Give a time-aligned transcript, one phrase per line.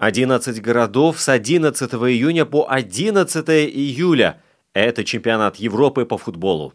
[0.00, 4.40] 11 городов с 11 июня по 11 июля.
[4.72, 6.72] Это чемпионат Европы по футболу.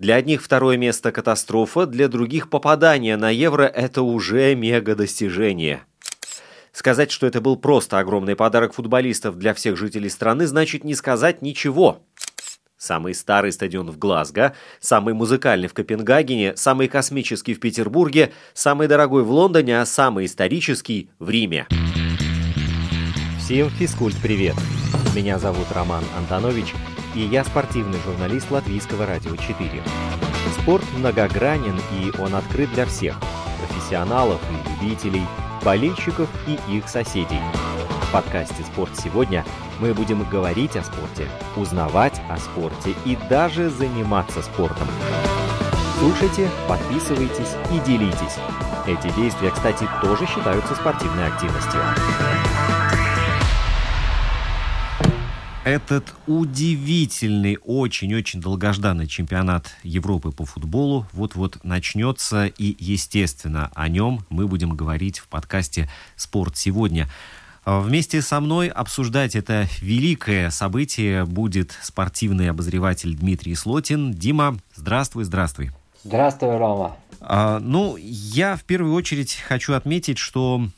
[0.00, 5.84] Для одних второе место катастрофа, для других попадание на Евро– это уже мега-достижение.
[6.72, 11.42] Сказать, что это был просто огромный подарок футболистов для всех жителей страны, значит не сказать
[11.42, 12.02] ничего.
[12.76, 19.22] Самый старый стадион в Глазго, самый музыкальный в Копенгагене, самый космический в Петербурге, самый дорогой
[19.22, 21.68] в Лондоне, а самый исторический в Риме.
[23.46, 24.56] Всем физкульт-привет!
[25.14, 26.74] Меня зовут Роман Антонович,
[27.14, 29.70] и я спортивный журналист Латвийского радио 4.
[30.60, 33.16] Спорт многогранен, и он открыт для всех–
[33.68, 35.22] профессионалов и любителей,
[35.64, 37.38] болельщиков и их соседей.
[38.08, 39.44] В подкасте «Спорт сегодня»
[39.78, 44.88] мы будем говорить о спорте, узнавать о спорте и даже заниматься спортом.
[46.00, 48.40] Слушайте, подписывайтесь и делитесь.
[48.88, 51.80] Эти действия, кстати, тоже считаются спортивной активностью.
[55.66, 64.46] Этот удивительный, очень-очень долгожданный чемпионат Европы по футболу вот-вот начнется, и, естественно, о нем мы
[64.46, 67.08] будем говорить в подкасте «Спорт сегодня».
[67.64, 74.12] А вместе со мной обсуждать это великое событие будет спортивный обозреватель Дмитрий Слотин.
[74.12, 75.72] Дима, здравствуй, здравствуй.
[76.04, 76.96] Здравствуй, Рома.
[77.20, 80.68] А, ну, я в первую очередь хочу отметить, что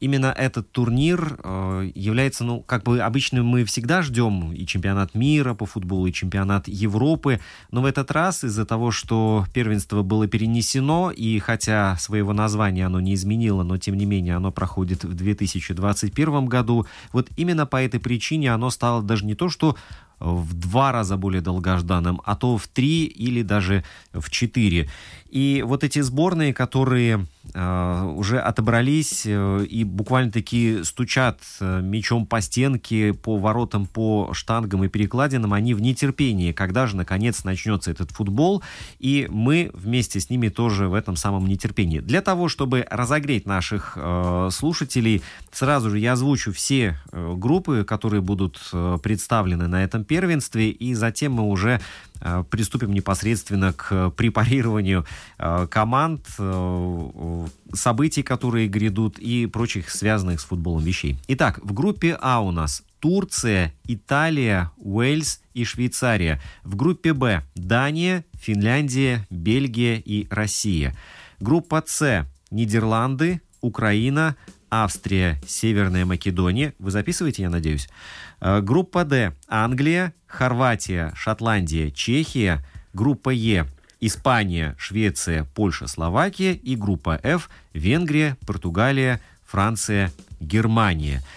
[0.00, 5.54] именно этот турнир а, является, ну, как бы обычно мы всегда ждем и чемпионат мира
[5.54, 11.10] по футболу, и чемпионат Европы, но в этот раз из-за того, что первенство было перенесено,
[11.10, 16.46] и хотя своего названия оно не изменило, но тем не менее оно проходит в 2021
[16.46, 19.76] году, вот именно по этой причине оно стало даже не то, что
[20.20, 24.88] в два раза более долгожданным, а то в три или даже в четыре.
[25.28, 27.24] И вот эти сборные, которые э,
[27.54, 34.88] уже отобрались э, и буквально-таки стучат э, мячом по стенке, по воротам, по штангам и
[34.88, 38.62] перекладинам, они в нетерпении, когда же, наконец, начнется этот футбол.
[38.98, 42.00] И мы вместе с ними тоже в этом самом нетерпении.
[42.00, 45.22] Для того, чтобы разогреть наших э, слушателей,
[45.52, 50.94] сразу же я озвучу все э, группы, которые будут э, представлены на этом первенстве, и
[50.94, 51.80] затем мы уже
[52.20, 55.04] Э, приступим непосредственно к препарированию
[55.38, 57.10] э, команд, э,
[57.72, 61.18] событий, которые грядут и прочих связанных с футболом вещей.
[61.28, 66.40] Итак, в группе А у нас Турция, Италия, Уэльс и Швейцария.
[66.62, 70.96] В группе Б Дания, Финляндия, Бельгия и Россия.
[71.40, 74.36] Группа С Нидерланды, Украина,
[74.70, 76.74] Австрия, Северная Македония.
[76.78, 77.88] Вы записываете, я надеюсь?
[78.40, 82.64] Э, группа D– Англия, Хорватия, Шотландия, Чехия.
[82.92, 83.66] Группа Е–
[84.06, 86.52] Испания, Швеция, Польша, Словакия.
[86.54, 91.22] И группа F– Венгрия, Португалия, Франция, Германия–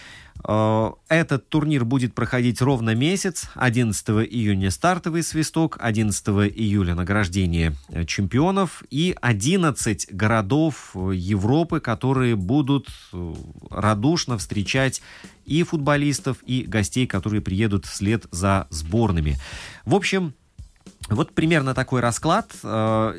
[0.47, 3.49] Э, этот турнир будет проходить ровно месяц.
[3.55, 12.35] 11 июня стартовый свисток, 11 июля награждение э, чемпионов и 11 городов э, Европы, которые
[12.35, 12.87] будут
[13.69, 15.01] радушно встречать
[15.45, 19.37] и футболистов, и гостей, которые приедут вслед за сборными.
[19.85, 20.33] В общем,
[21.09, 22.51] вот примерно такой расклад.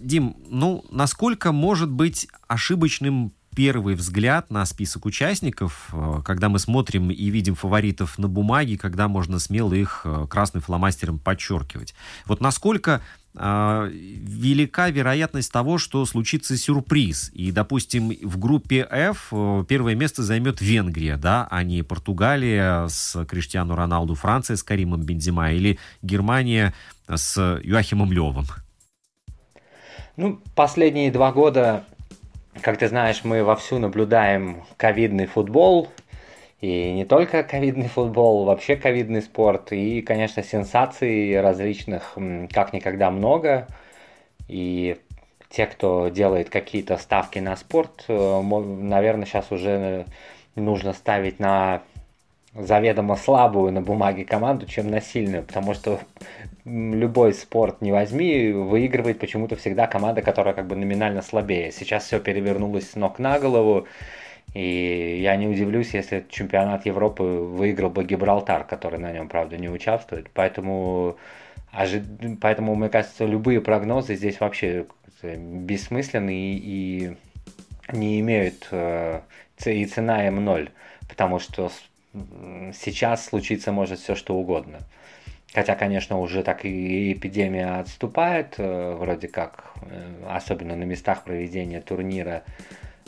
[0.00, 7.10] Дим, ну, насколько может быть ошибочным первый взгляд на список участников, э, когда мы смотрим
[7.10, 11.93] и видим фаворитов на бумаге, когда можно смело их э, красным фломастером подчеркивать.
[12.27, 17.31] Вот насколько э, велика вероятность того, что случится сюрприз.
[17.34, 19.33] И, допустим, в группе F
[19.69, 25.53] первое место займет Венгрия, да, а не Португалия с Криштиану Роналду, Франция с Каримом Бензима
[25.53, 26.75] или Германия
[27.09, 28.47] с Юахимом Левым.
[30.16, 31.84] Ну, последние два года
[32.62, 35.91] как ты знаешь, мы вовсю наблюдаем ковидный футбол,
[36.60, 39.72] и не только ковидный футбол, вообще ковидный спорт.
[39.72, 42.16] И, конечно, сенсаций различных
[42.52, 43.69] как никогда много.
[44.48, 44.97] И
[45.50, 50.06] те, кто делает какие-то ставки на спорт, э, наверное, сейчас уже
[50.56, 51.82] нужно ставить на
[52.54, 56.00] заведомо слабую на бумаге команду, чем на сильную, потому что
[56.65, 61.71] любой спорт не возьми, выигрывает почему-то всегда команда, которая как бы номинально слабее.
[61.71, 63.86] Сейчас все перевернулось с ног на голову,
[64.54, 69.68] и я не удивлюсь, если чемпионат Европы выиграл бы Гибралтар, который на нем, правда, не
[69.68, 70.30] участвует.
[70.33, 71.16] Поэтому,
[72.41, 74.86] поэтому мне кажется, любые прогнозы здесь вообще
[75.22, 77.16] бессмысленны и, и
[77.92, 79.21] не имеют э,
[79.65, 80.71] и цена им ноль,
[81.09, 81.71] потому что
[82.72, 84.78] сейчас случиться может все что угодно.
[85.54, 91.80] Хотя, конечно, уже так и эпидемия отступает, э, вроде как, э, особенно на местах проведения
[91.80, 92.45] турнира.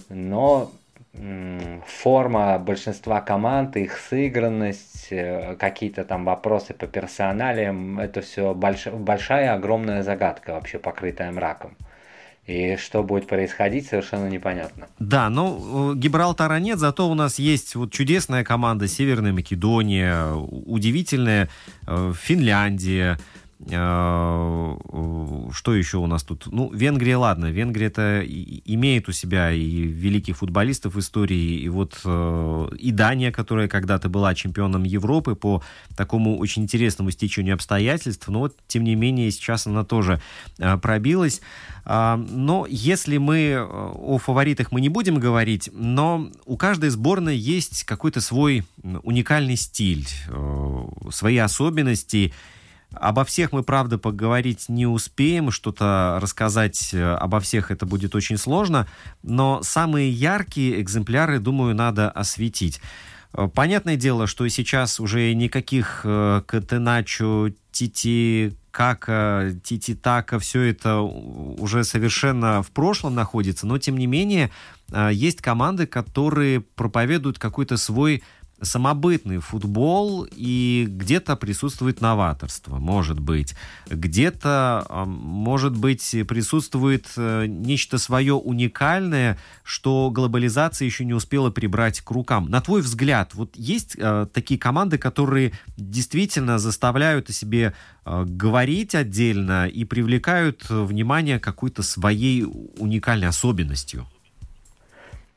[0.09, 0.73] Но
[1.13, 8.87] форма большинства команд, их сыгранность, э, какие-то там вопросы по персоналиям, это все больш...
[8.87, 11.77] большая, огромная загадка, вообще покрытая мраком.
[12.47, 14.87] И что будет происходить, совершенно непонятно.
[14.99, 21.49] Да, но э, Гибралтара нет, зато у нас есть вот чудесная команда Северная Македония, удивительная
[21.87, 23.19] э, Финляндия,
[23.69, 24.79] что
[25.75, 26.47] еще у нас тут?
[26.47, 32.69] Ну, Венгрия, ладно, Венгрия-то имеет у себя и великих футболистов в истории, и вот э,
[32.79, 35.63] и Дания, которая когда-то была чемпионом Европы по
[35.95, 40.23] такому очень интересному стечению обстоятельств, но вот, тем не менее, сейчас она тоже
[40.59, 41.43] э, пробилась.
[41.85, 47.37] А, но если мы э, о фаворитах мы не будем говорить, но у каждой сборной
[47.37, 48.65] есть какой-то свой
[49.03, 50.07] уникальный стиль,
[51.11, 52.33] свои особенности,
[52.93, 58.37] Обо всех мы, правда, поговорить не успеем, что-то рассказать э, обо всех это будет очень
[58.37, 58.89] сложно,
[59.23, 62.81] но самые яркие экземпляры, думаю, надо осветить.
[63.33, 70.99] Э, понятное дело, что сейчас уже никаких э, Катеначо, Тити, Кака, Тити Така, все это
[71.01, 74.51] уже совершенно в прошлом находится, но тем не менее
[75.13, 78.25] есть команды, которые проповедуют какой-то свой
[78.63, 83.55] самобытный футбол, и где-то присутствует новаторство, может быть.
[83.89, 92.11] Где-то, может быть, присутствует э, нечто свое уникальное, что глобализация еще не успела прибрать к
[92.11, 92.51] рукам.
[92.51, 97.75] На твой взгляд, вот есть э, такие команды, которые действительно заставляют о себе
[98.05, 104.07] э, говорить отдельно и привлекают внимание какой-то своей уникальной особенностью?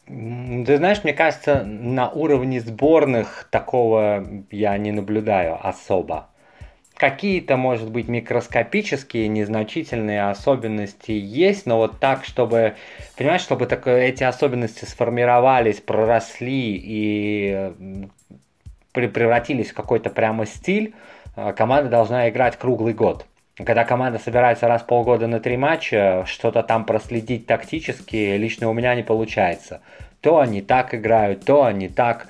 [0.06, 6.30] Ты знаешь, мне кажется, на уровне сборных такого я не наблюдаю особо.
[6.96, 12.76] Какие-то, может быть, микроскопические, незначительные особенности есть, но вот так, чтобы,
[13.18, 17.72] понимаешь, чтобы так, эти особенности сформировались, проросли и
[18.92, 20.94] превратились в какой-то прямо стиль,
[21.36, 23.26] э, команда должна играть круглый год.
[23.66, 28.74] Когда команда собирается раз в полгода на три матча, что-то там проследить тактически лично у
[28.74, 29.82] меня не получается.
[30.22, 32.28] То они так играют, то они так.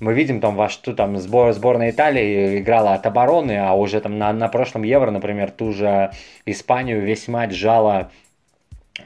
[0.00, 4.18] Мы видим там, во что там сбор, сборная Италии играла от обороны, а уже там
[4.18, 6.10] на, на прошлом Евро, например, ту же
[6.46, 8.10] Испанию весь матч жала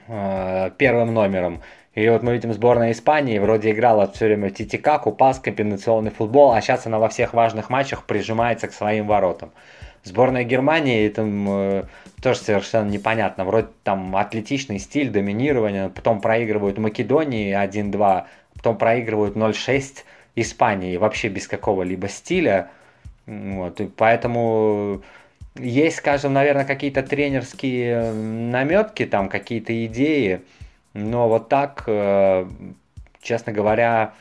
[0.06, 1.62] э, первым номером.
[1.94, 6.60] И вот мы видим сборная Испании, вроде играла все время титикаку, пас, комбинационный футбол, а
[6.60, 9.52] сейчас она во всех важных матчах прижимается к своим воротам.
[10.04, 11.84] Сборная Германии там э,
[12.22, 13.44] тоже совершенно непонятно.
[13.44, 18.24] Вроде там атлетичный стиль, доминирование, потом проигрывают Македонии 1-2,
[18.54, 20.04] потом проигрывают 0-6
[20.36, 22.68] Испании, вообще без какого-либо стиля.
[23.26, 25.02] Вот, и поэтому
[25.56, 30.42] есть, скажем, наверное, какие-то тренерские наметки, там какие-то идеи,
[30.92, 32.46] но вот так, э,
[33.22, 34.12] честно говоря,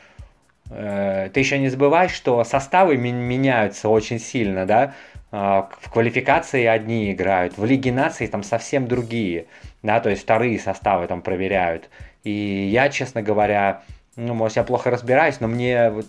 [0.70, 4.94] э, ты еще не забывай, что составы меняются очень сильно, да,
[5.34, 9.46] в квалификации одни играют, в Лиге наций там совсем другие,
[9.82, 11.90] да, то есть вторые составы там проверяют.
[12.22, 13.82] И я, честно говоря,
[14.14, 16.06] ну, может, я плохо разбираюсь, но мне, вот,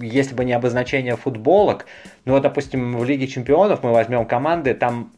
[0.00, 1.86] если бы не обозначение футболок,
[2.24, 5.10] ну, вот, допустим, в Лиге чемпионов мы возьмем команды, там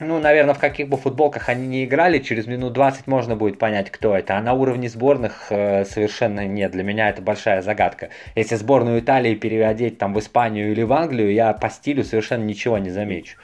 [0.00, 3.90] ну, наверное, в каких бы футболках они не играли, через минут 20 можно будет понять,
[3.90, 4.38] кто это.
[4.38, 6.72] А на уровне сборных э, совершенно нет.
[6.72, 8.08] Для меня это большая загадка.
[8.34, 12.78] Если сборную Италии переводить там в Испанию или в Англию, я по стилю совершенно ничего
[12.78, 13.36] не замечу.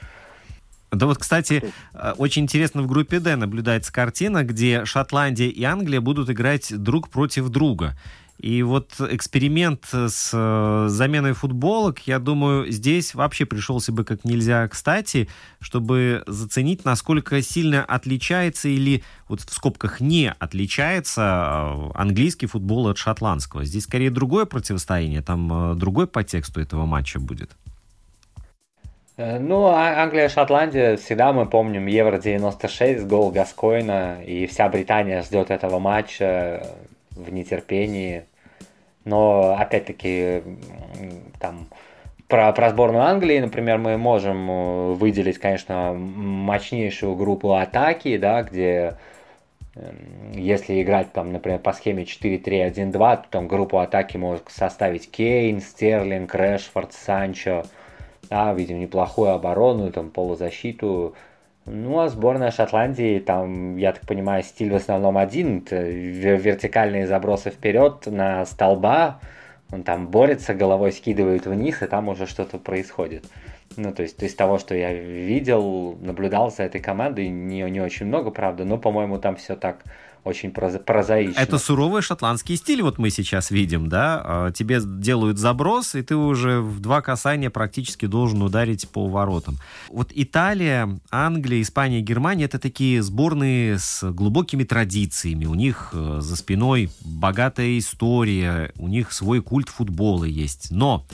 [0.90, 6.00] Да вот, кстати, э, очень интересно в группе D наблюдается картина, где Шотландия и Англия
[6.00, 7.95] будут играть друг против друга.
[8.38, 14.69] И вот эксперимент с э, заменой футболок, я думаю, здесь вообще пришелся бы как нельзя
[14.69, 15.28] кстати,
[15.59, 22.99] чтобы заценить, насколько сильно отличается или вот в скобках не отличается э, английский футбол от
[22.99, 23.64] шотландского.
[23.64, 27.50] Здесь скорее другое противостояние, там э, другой подтекст у этого матча будет.
[29.16, 35.78] Ну, а Англия, Шотландия, всегда мы помним Евро-96, гол Гаскойна, и вся Британия ждет этого
[35.78, 36.62] матча
[37.16, 38.25] в нетерпении.
[39.04, 40.42] Но, опять-таки,
[41.40, 41.66] там,
[42.28, 48.96] про, про сборную Англии, например, мы можем э, выделить, конечно, мощнейшую группу атаки, да, где
[50.32, 56.35] если играть там, например, по схеме 4-3-1-2, то там группу атаки может составить Кейн, Стерлинг,
[56.35, 57.64] Решфорд, Санчо.
[58.30, 61.14] Да, видим неплохую оборону, там полузащиту.
[61.66, 65.64] Ну, а сборная Шотландии, там, я так понимаю, стиль в основном один.
[65.68, 69.18] Вертикальные забросы вперед на столба.
[69.73, 73.26] Он там борется, головой скидывает вниз, и там уже что-то происходит.
[73.76, 78.06] Ну, то есть, из того, что я видел, наблюдал за этой командой, не, не очень
[78.06, 79.82] много, правда, но, по-моему, там все так
[80.26, 81.38] очень прозаично.
[81.38, 84.23] Это суровый шотландский стиль, вот мы сейчас видим, да?
[84.25, 89.59] А, тебе делают заброс, и ты уже в два касания практически должен ударить по воротам.
[89.88, 95.47] Вот Италия, Англия, Испания, Германия— это такие сборные с глубокими традициями.
[95.47, 100.73] У них э, за спиной богатая история, у них свой культ футбола есть.
[100.73, 101.06] Но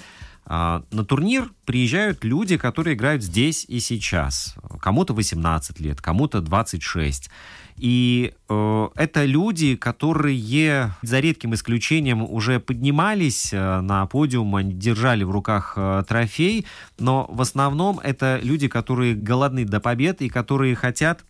[0.45, 4.55] а, на турнир приезжают люди, которые играют здесь и сейчас.
[4.81, 7.31] Кому-то 18 лет, кому-то 26.
[7.77, 15.25] И э, это люди, которые за редким исключением уже поднимались э, на подиум, они держали
[15.25, 16.67] в руках э, трофей,
[16.99, 21.25] но в основном это люди, которые голодны до побед и которые хотят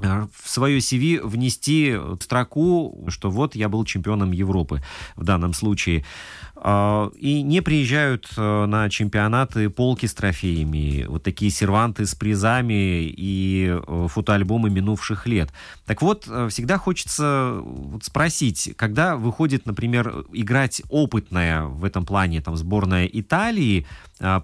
[0.00, 4.82] э, в свое CV внести строку, что вот я был чемпионом Европы
[5.16, 6.04] в данном случае.
[6.60, 13.02] А, и не приезжают э, на чемпионаты полки с трофеями, вот такие серванты с призами
[13.04, 15.52] и э, фотоальбомы минувших лет.
[15.86, 17.62] Так вот, э, всегда хочется
[18.02, 23.86] спросить, когда выходит, например, играть опытная в этом плане там, сборная Италии,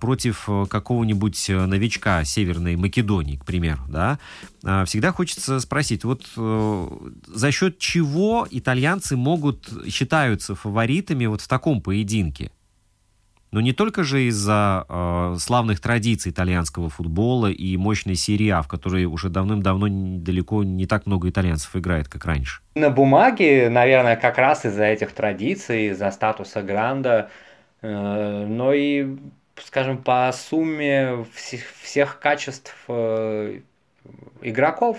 [0.00, 4.18] против э, какого-нибудь э, новичка Северной Македонии, к примеру, да,
[4.64, 6.88] а, всегда хочется спросить, вот э,
[7.26, 12.50] за счет чего итальянцы могут, считаются фаворитами вот в таком поединке?
[13.54, 18.66] Но не только же из-за э, славных традиций итальянского футбола и мощной серии А, в
[18.66, 19.86] которой уже давным-давно
[20.18, 22.62] далеко не так много итальянцев играет, как раньше.
[22.74, 27.30] На бумаге, наверное, как раз из-за этих традиций, из-за статуса Гранда,
[27.80, 29.16] э, но и
[29.56, 33.60] скажем, по сумме всех, всех качеств э,
[34.42, 34.98] игроков,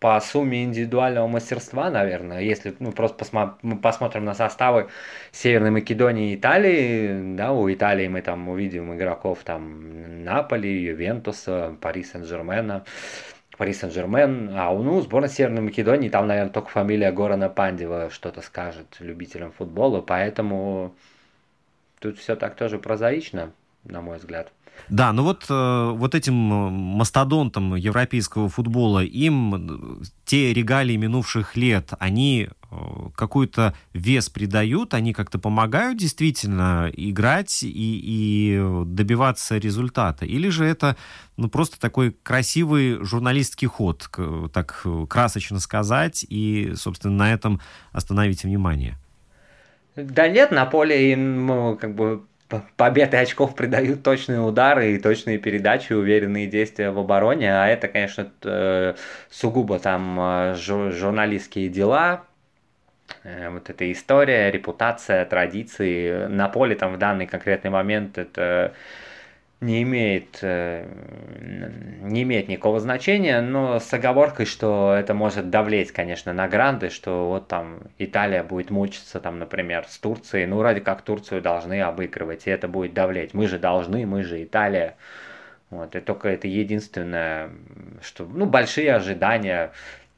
[0.00, 4.88] по сумме индивидуального мастерства, наверное, если ну, просто посмо- мы посмотрим на составы
[5.30, 12.02] Северной Македонии и Италии, да, у Италии мы там увидим игроков там Наполи, Ювентуса, Пари
[12.02, 12.84] Сен-Жермена,
[13.58, 18.40] Пари Сен-Жермен, а у ну, сборной Северной Македонии, там, наверное, только фамилия Горана Пандева что-то
[18.40, 20.94] скажет любителям футбола, поэтому
[21.98, 23.52] тут все так тоже прозаично
[23.84, 24.52] на мой взгляд.
[24.88, 31.56] Да, ну вот, э, вот этим э, мастодонтам европейского футбола, им э, те регалии минувших
[31.56, 32.48] лет, они
[33.16, 40.24] какой-то вес придают, они как-то помогают действительно играть и, и добиваться результата?
[40.24, 40.96] Или же это
[41.36, 44.08] ну, просто такой красивый журналистский ход,
[44.52, 47.60] так красочно сказать, и, собственно, на этом
[47.90, 48.96] остановить внимание?
[49.96, 52.22] Да нет, на поле им как бы
[52.76, 58.30] победы очков придают точные удары и точные передачи, уверенные действия в обороне, а это, конечно,
[58.42, 58.94] э,
[59.30, 62.24] сугубо там э, журналистские дела,
[63.24, 66.26] э, вот эта история, репутация, традиции.
[66.26, 68.72] На поле там в данный конкретный момент это
[69.60, 70.86] не имеет, э,
[72.02, 77.28] не имеет никакого значения, но с оговоркой, что это может давлеть, конечно, на гранды, что
[77.28, 82.46] вот там Италия будет мучиться, там, например, с Турцией, ну, ради как Турцию должны обыгрывать,
[82.46, 83.34] и это будет давлеть.
[83.34, 84.96] Мы же должны, мы же Италия.
[85.68, 87.50] Вот, и только это единственное,
[88.02, 89.70] что, ну, большие ожидания,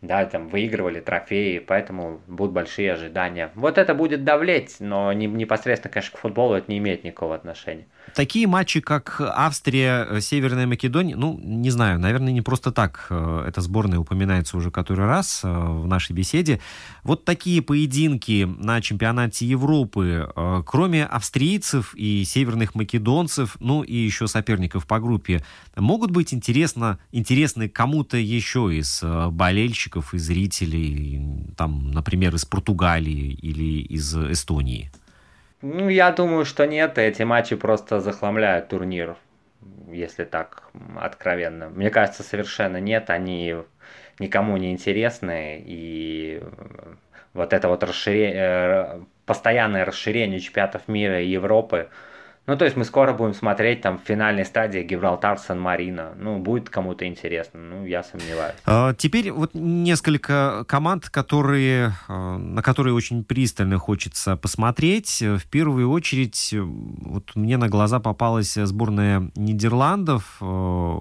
[0.03, 3.53] да, там выигрывали трофеи, поэтому будут большие ожидания.
[3.55, 7.87] Вот это будет давлеть, но не, непосредственно, конечно, к футболу это не имеет никакого отношения.
[8.17, 13.45] Такие матчи, как Австрия, э, Северная Македония, ну, не знаю, наверное, не просто так э,
[13.47, 16.61] эта сборная упоминается уже который раз э, в нашей беседе.
[17.05, 20.29] Вот такие поединки на чемпионате Европы,
[20.67, 25.45] кроме австрийцев и северных македонцев, ну и еще соперников по группе,
[25.77, 31.21] могут быть интересно, интересны кому-то еще из болельщиков и зрителей,
[31.57, 34.91] там, например, из Португалии или из Эстонии?
[35.61, 36.99] Ну, я думаю, что нет.
[36.99, 39.17] Эти матчи просто захламляют турнир,
[39.91, 40.65] если так
[40.97, 41.69] откровенно.
[41.69, 43.11] Мне кажется, совершенно нет.
[43.11, 43.57] Они
[44.19, 45.63] никому не интересны.
[45.65, 46.43] И
[47.35, 51.89] вот это вот расширение, э, постоянное расширение чемпионатов мира и Европы–
[52.45, 56.15] ну, то есть мы скоро будем смотреть там в финальной стадии Гибралтар Сан-Марино.
[56.17, 58.57] Ну, будет кому-то интересно, ну, я сомневаюсь.
[58.67, 65.23] А, теперь вот несколько команд, которые, а, на которые очень пристально хочется посмотреть.
[65.23, 71.01] В первую очередь, вот мне на глаза попалась сборная Нидерландов, а,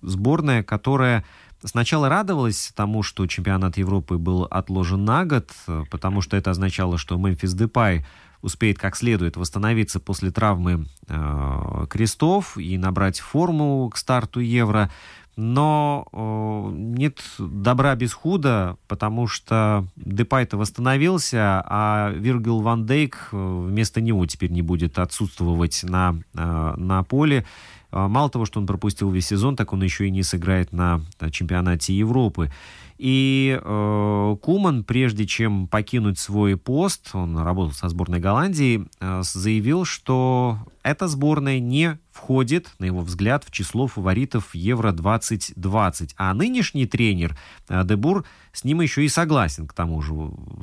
[0.00, 1.24] сборная, которая
[1.64, 5.50] Сначала радовалась тому, что чемпионат Европы был отложен на год,
[5.90, 8.04] потому что это означало, что Мемфис Депай
[8.42, 14.90] успеет как следует восстановиться после травмы э, крестов и набрать форму к старту Евро.
[15.36, 23.36] Но э, нет добра без худа, потому что Депай-то восстановился, а Виргил Ван Дейк э,
[23.36, 27.46] вместо него теперь не будет отсутствовать на, э, на поле.
[27.92, 31.02] Э, мало того, что он пропустил весь сезон, так он еще и не сыграет на
[31.30, 32.50] чемпионате Европы.
[32.98, 39.84] И э, Куман, прежде чем покинуть свой пост, он работал со сборной Голландии, э, заявил,
[39.84, 46.14] что эта сборная не входит, на его взгляд, в число фаворитов Евро-2020.
[46.16, 47.38] А нынешний тренер
[47.68, 50.14] э, Дебур с ним еще и согласен, к тому же,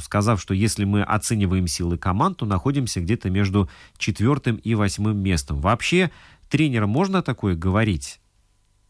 [0.02, 5.62] сказав, что если мы оцениваем силы команд, то находимся где-то между четвертым и восьмым местом.
[5.62, 6.12] Вообще,
[6.50, 8.20] тренерам можно такое говорить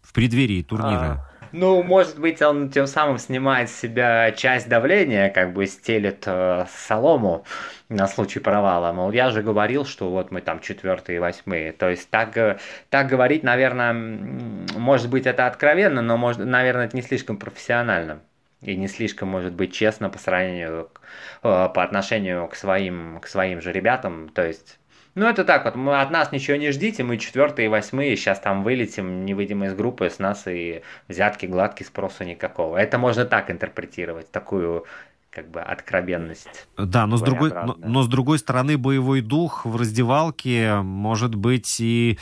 [0.01, 1.29] в преддверии турнира?
[1.31, 1.34] А...
[1.57, 6.65] Ну, может быть, он тем самым снимает с себя часть давления, как бы стелит э,
[6.69, 7.45] солому
[7.87, 8.91] на случай провала.
[8.91, 11.71] Мол, я же говорил, что вот мы там четвертые и восьмые.
[11.71, 12.57] То есть так, э,
[12.89, 18.19] так говорить, наверное, может быть, это откровенно, но, может, наверное, это не слишком профессионально.
[18.61, 20.89] И не слишком, может быть, честно по сравнению,
[21.41, 24.27] э, по отношению к своим, к своим же ребятам.
[24.27, 24.77] То есть
[25.15, 28.39] ну, это так вот, мы от нас ничего не ждите, мы четвертые и восьмые, сейчас
[28.39, 32.77] там вылетим, не выйдем из группы, с нас и взятки гладкие, спроса никакого.
[32.77, 34.85] Это можно так интерпретировать, такую
[35.31, 36.67] как бы откровенность.
[36.77, 41.79] Да, но с, другой, но, но с другой стороны боевой дух в раздевалке может быть
[41.79, 42.17] и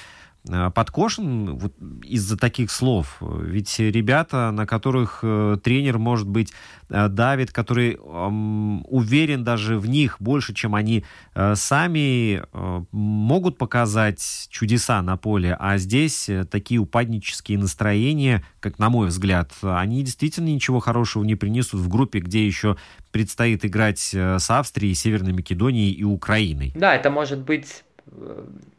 [0.46, 1.74] подкошен вот
[2.04, 3.18] из-за таких слов.
[3.22, 6.52] Ведь ребята, на которых э, тренер, может быть,
[6.90, 14.48] э, давит, который уверен даже в них больше, чем они э, сами, э, могут показать
[14.50, 15.56] чудеса на поле.
[15.58, 21.36] А здесь э, такие упаднические настроения, как на мой взгляд, они действительно ничего хорошего не
[21.36, 22.76] принесут в группе, где еще
[23.12, 26.74] предстоит играть э, с Австрией, Северной Македонией и Украиной.
[26.76, 27.84] Да, это может быть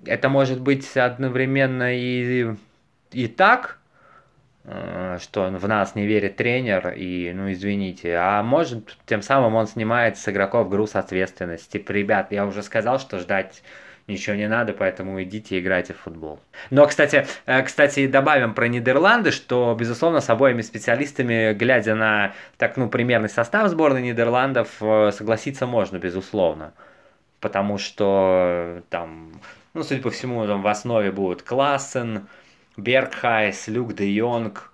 [0.04, 2.54] это может быть одновременно и,
[3.12, 3.78] и так,
[4.64, 9.66] э, что в нас не верит тренер, и, ну, извините, а может, тем самым он
[9.66, 11.72] снимает с игроков груз ответственности.
[11.72, 13.62] Типа, ребят, я уже сказал, что ждать
[14.06, 16.38] ничего не надо, поэтому идите играйте в футбол.
[16.70, 22.76] Но, кстати, э, кстати, добавим про Нидерланды, что, безусловно, с обоими специалистами, глядя на так,
[22.76, 26.72] ну, примерный состав сборной Нидерландов, э, согласиться можно, безусловно
[27.44, 29.32] потому что там,
[29.74, 32.26] ну, судя по всему, там в основе будут Классен,
[32.78, 34.72] Бергхайс, Люк де Йонг,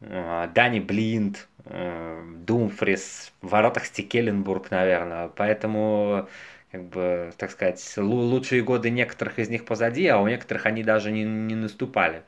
[0.00, 5.28] э, Дани Блинд, э, Думфрис, в воротах Стикеленбург, наверное.
[5.28, 6.28] Поэтому,
[6.72, 11.12] как бы, так сказать, лучшие годы некоторых из них позади, а у некоторых они даже
[11.12, 12.22] не, не наступали.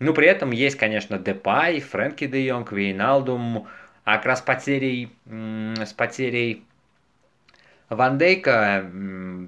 [0.00, 3.68] Ну, при этом есть, конечно, Депай, Фрэнки де Йонг, Вейналдум,
[4.02, 6.64] а как раз потерей, с потерей
[7.88, 8.84] Ван Дейка,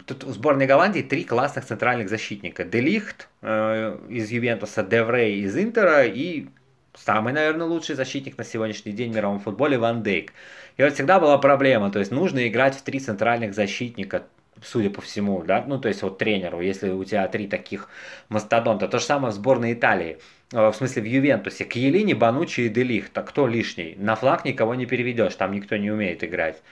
[0.06, 2.64] тут у сборной Голландии три классных центральных защитника.
[2.64, 6.46] Делихт э, из Ювентуса, Деврей из Интера и
[6.94, 10.32] самый, наверное, лучший защитник на сегодняшний день в мировом футболе Ван Дейк.
[10.78, 14.22] И вот всегда была проблема, то есть нужно играть в три центральных защитника,
[14.62, 17.90] судя по всему, да, ну то есть вот тренеру, если у тебя три таких
[18.30, 18.88] мастодонта.
[18.88, 20.18] То же самое в сборной Италии
[20.52, 23.96] э, в смысле в Ювентусе, Кьелини, Банучи и Делихт, а кто лишний?
[23.98, 26.62] На флаг никого не переведешь, там никто не умеет играть.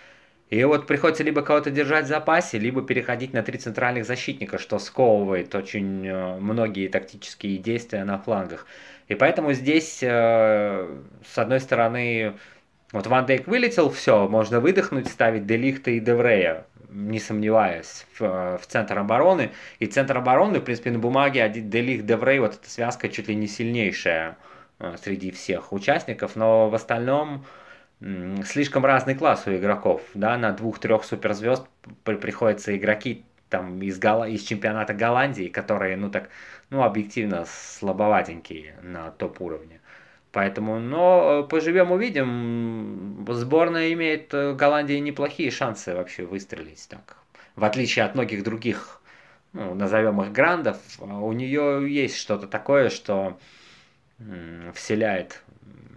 [0.50, 4.78] И вот приходится либо кого-то держать в запасе, либо переходить на три центральных защитника, что
[4.78, 8.66] сковывает очень э, многие тактические действия на флангах.
[9.08, 10.88] И поэтому здесь, э,
[11.26, 12.34] с одной стороны,
[12.92, 18.66] вот Ван Дейк вылетел, все, можно выдохнуть, ставить Делихта и Деврея, не сомневаясь, в, в
[18.66, 19.50] центр обороны.
[19.78, 23.48] И центр обороны, в принципе, на бумаге Делих, Деврей, вот эта связка чуть ли не
[23.48, 24.38] сильнейшая
[24.78, 27.44] э, среди всех участников, но в остальном
[28.00, 31.66] слишком разный класс у игроков, да, на двух-трех суперзвезд
[32.04, 34.24] приходится игроки там из, Гол...
[34.24, 36.28] из чемпионата Голландии, которые, ну так,
[36.70, 39.80] ну объективно слабоватенькие на топ-уровне.
[40.30, 43.26] Поэтому, но э, поживем увидим.
[43.28, 47.16] Сборная имеет э, Голландии неплохие шансы вообще выстрелить так.
[47.56, 49.00] В отличие от многих других,
[49.54, 53.38] ну, назовем их грандов, у нее есть что-то такое, что
[54.74, 55.42] вселяет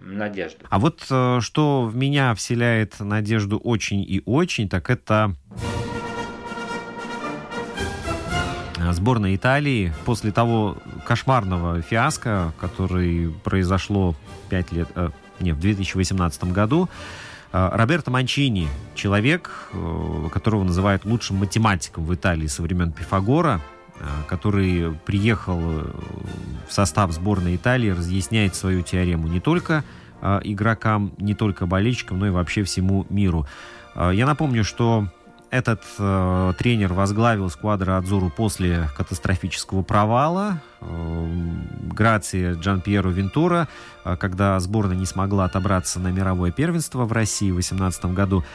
[0.02, 0.66] надежду.
[0.70, 5.36] А вот э, что в меня вселяет надежду очень и очень, так это
[8.94, 14.16] сборная Италии после того кошмарного фиаско, который произошло
[14.50, 15.10] 5 лет, э,
[15.40, 16.90] не, в 2018 году,
[17.52, 23.62] э, Роберто Манчини, человек, э, которого называют лучшим математиком в Италии со времен Пифагора,
[24.28, 25.86] который приехал э,
[26.68, 29.84] в состав сборной Италии, разъясняет свою теорему не только
[30.22, 33.46] э, игрокам, не только болельщикам, но и вообще всему миру.
[33.96, 35.08] Э, я напомню, что
[35.52, 40.62] этот э, тренер возглавил сквадро Адзуру после катастрофического провала.
[40.80, 41.28] Э,
[41.92, 43.68] Грация Джан Пьеро Вентура,
[44.06, 48.46] э, когда сборная не смогла отобраться на мировое первенство в России в 2018 году.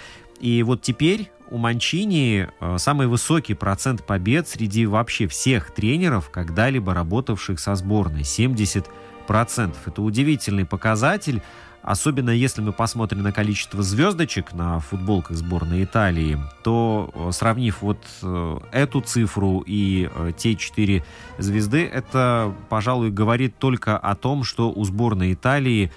[0.40, 6.94] И вот теперь у Манчини э, самый высокий процент побед среди вообще всех тренеров, когда-либо
[6.94, 8.22] работавших со сборной.
[8.22, 8.84] 70%.
[9.28, 11.42] Это удивительный показатель.
[11.82, 18.04] Особенно если мы посмотрим на количество звездочек на футболках сборной Италии, то э, сравнив вот
[18.22, 21.04] э, эту цифру и те четыре
[21.38, 25.92] звезды, это, пожалуй, говорит только о том, что у сборной Италии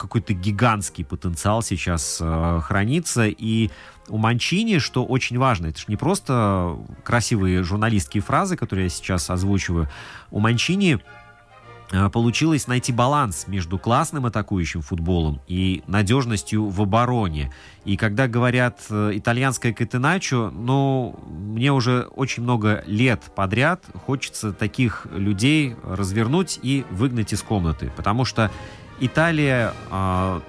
[0.00, 3.26] какой-то гигантский потенциал сейчас э, хранится.
[3.26, 3.70] И
[4.08, 9.30] у Манчини, что очень важно, это же не просто красивые журналистские фразы, которые я сейчас
[9.30, 9.88] озвучиваю.
[10.30, 11.00] У Манчини
[11.92, 17.52] Э, получилось найти баланс между классным атакующим футболом и надежностью в обороне.
[17.84, 25.06] И когда говорят э, итальянское катеначо, ну, мне уже очень много лет подряд хочется таких
[25.10, 27.90] людей развернуть и выгнать из комнаты.
[27.96, 28.50] Потому что
[29.00, 30.40] Италия, э,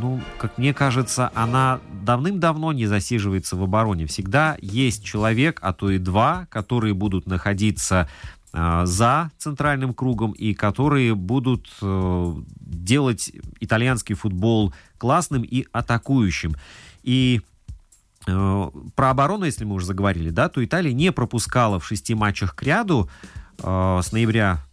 [0.00, 4.06] ну, как мне кажется, она давным-давно не засиживается в обороне.
[4.06, 8.08] Всегда есть человек, а то и два, которые будут находиться
[8.56, 16.54] Э, за центральным кругом и которые будут э, делать итальянский футбол классным и атакующим.
[17.02, 17.40] И
[18.28, 22.54] э, про оборону, если мы уже заговорили, да, то Италия не пропускала в шести матчах
[22.54, 23.08] к ряду
[23.56, 24.64] с ноября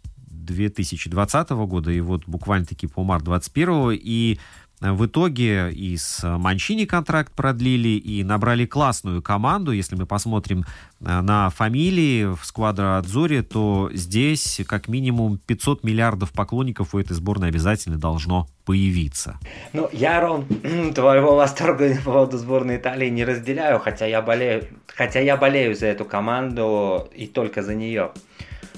[0.56, 4.40] 2020 года и вот буквально-таки по март 2021 и
[4.82, 9.72] в итоге и с Манчини контракт продлили, и набрали классную команду.
[9.72, 10.66] Если мы посмотрим
[11.00, 17.14] э, на фамилии в сквадро Адзори, то здесь как минимум 500 миллиардов поклонников у этой
[17.14, 19.38] сборной обязательно должно появиться.
[19.72, 20.46] Ну, я, Рон,
[20.96, 25.88] твоего восторга по поводу сборной Италии не разделяю, хотя я болею, хотя я болею за
[25.88, 28.14] эту команду и только за нее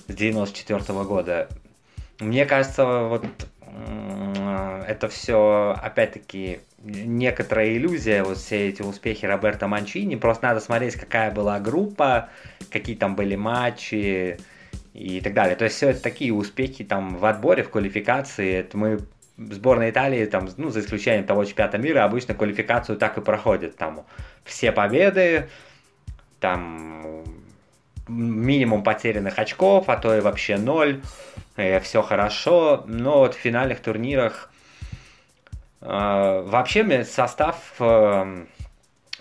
[0.10, 1.48] с 94 -го года.
[2.24, 3.26] Мне кажется, вот
[4.88, 10.16] это все, опять-таки, некоторая иллюзия, вот все эти успехи Роберта Манчини.
[10.16, 12.30] Просто надо смотреть, какая была группа,
[12.70, 14.38] какие там были матчи
[14.94, 15.56] и так далее.
[15.56, 18.56] То есть все это такие успехи там в отборе, в квалификации.
[18.56, 19.00] Это мы
[19.38, 23.78] сборная Италии, там, ну, за исключением того чемпионата мира, обычно квалификацию так и проходит.
[23.78, 24.06] Там
[24.44, 25.50] все победы,
[26.40, 27.24] там
[28.08, 31.02] минимум потерянных очков, а то и вообще ноль.
[31.56, 32.84] Э, все хорошо.
[32.88, 34.52] Но вот в финальных турнирах
[35.82, 38.46] э, вообще мне состав э,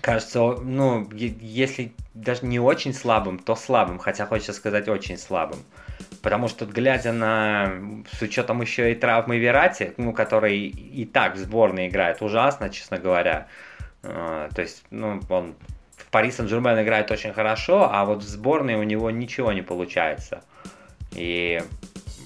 [0.01, 5.61] кажется, ну, если даже не очень слабым, то слабым, хотя хочется сказать очень слабым.
[6.23, 7.73] Потому что, глядя на,
[8.13, 12.99] с учетом еще и травмы Верати, ну, который и так в сборной играет ужасно, честно
[12.99, 13.47] говоря.
[14.03, 15.55] Э, то есть, ну, он
[15.97, 20.43] в Пари Сен-Жермен играет очень хорошо, а вот в сборной у него ничего не получается.
[21.13, 21.61] И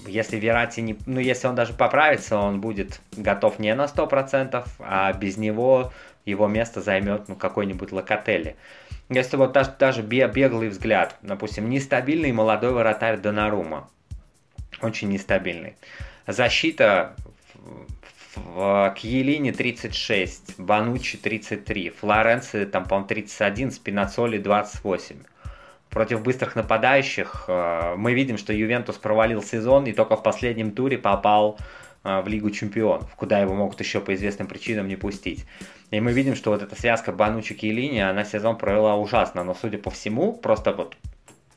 [0.07, 0.97] если Верати не...
[1.05, 5.91] Ну, если он даже поправится, он будет готов не на 100%, а без него
[6.25, 8.55] его место займет ну, какой-нибудь Локотели.
[9.09, 13.89] Если вот даже, даже беглый взгляд, допустим, нестабильный молодой вратарь Донарума,
[14.81, 15.75] очень нестабильный.
[16.27, 17.15] Защита
[18.35, 25.15] в Кьелине 36, Банучи 33, Флоренции там, по-моему, 31, Спинацоли 28
[25.89, 27.45] против быстрых нападающих.
[27.47, 31.57] Э, мы видим, что Ювентус провалил сезон и только в последнем туре попал
[32.03, 35.45] э, в Лигу Чемпионов, куда его могут еще по известным причинам не пустить.
[35.91, 39.55] И мы видим, что вот эта связка Банучи и Лини, она сезон провела ужасно, но
[39.55, 40.97] судя по всему, просто вот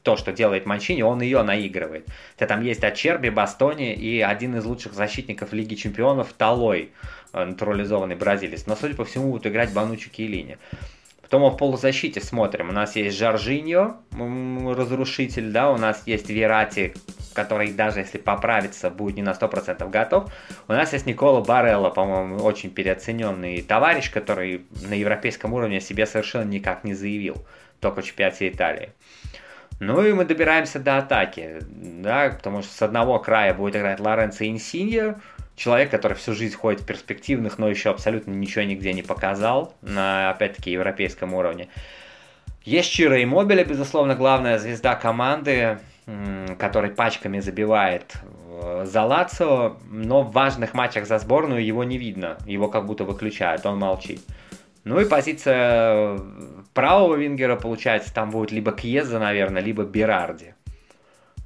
[0.02, 2.06] то, что делает Манчини, он ее наигрывает.
[2.34, 6.92] Хотя там есть Ачерби, Бастони и один из лучших защитников Лиги Чемпионов Талой,
[7.32, 8.66] э, натурализованный бразилец.
[8.66, 10.58] Но, судя по всему, будут играть Банучи и Лини.
[11.30, 12.70] Потом мы в полузащите смотрим.
[12.70, 16.92] У нас есть Жоржиньо, разрушитель, да, у нас есть Верати,
[17.34, 20.32] который даже если поправится, будет не на 100% готов.
[20.66, 26.48] У нас есть Никола Барелло, по-моему, очень переоцененный товарищ, который на европейском уровне себе совершенно
[26.50, 27.36] никак не заявил,
[27.78, 28.90] только в чемпионате Италии.
[29.78, 34.44] Ну и мы добираемся до атаки, да, потому что с одного края будет играть Лоренцо
[34.46, 35.20] Инсиньо,
[35.60, 40.30] человек, который всю жизнь ходит в перспективных, но еще абсолютно ничего нигде не показал на,
[40.30, 41.68] опять-таки, европейском уровне.
[42.64, 45.78] Есть Чиро и Мобиля, безусловно, главная звезда команды,
[46.58, 48.14] который пачками забивает
[48.62, 53.04] э, за Лацио, но в важных матчах за сборную его не видно, его как будто
[53.04, 54.20] выключают, он молчит.
[54.84, 56.18] Ну и позиция
[56.72, 60.54] правого вингера, получается, там будет либо Кьеза, наверное, либо Берарди.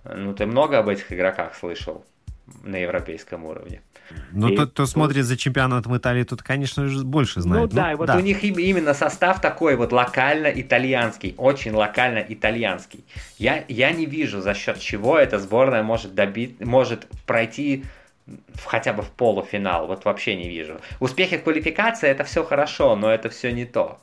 [0.05, 2.05] Ну, ты много об этих игроках слышал
[2.63, 3.83] на европейском уровне.
[4.33, 7.71] Ну, и, тот, кто смотрит за чемпионатом Италии, тут, конечно же, больше знает.
[7.71, 8.17] Ну, да, и вот да.
[8.17, 13.05] у них именно состав такой вот локально-итальянский, очень локально-итальянский.
[13.39, 17.85] Я, я не вижу, за счет чего эта сборная может, добить, может пройти
[18.27, 19.87] в, хотя бы в полуфинал.
[19.87, 20.81] Вот вообще не вижу.
[21.01, 24.01] Успехи в квалификации это все хорошо, но это все не то.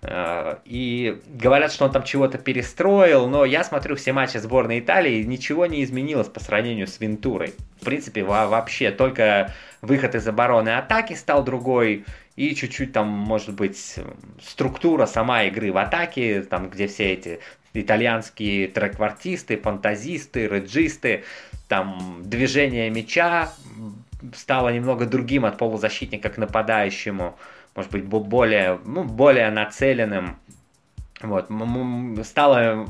[0.00, 5.24] Э, и говорят, что он там чего-то перестроил, но я смотрю все матчи сборной Италии,
[5.24, 7.54] ничего не изменилось по сравнению с Вентурой.
[7.80, 12.04] В принципе, вообще, только выход из обороны атаки стал другой,
[12.36, 13.96] и чуть-чуть там, может быть,
[14.40, 17.40] структура сама игры в атаке, там, где все эти
[17.74, 21.24] итальянские треквартисты, фантазисты, реджисты,
[21.66, 23.50] там, движение мяча
[24.34, 27.36] стало немного другим от полузащитника к нападающему
[27.78, 30.36] может быть, более, ну, более нацеленным.
[31.20, 31.48] Вот.
[32.24, 32.88] Стало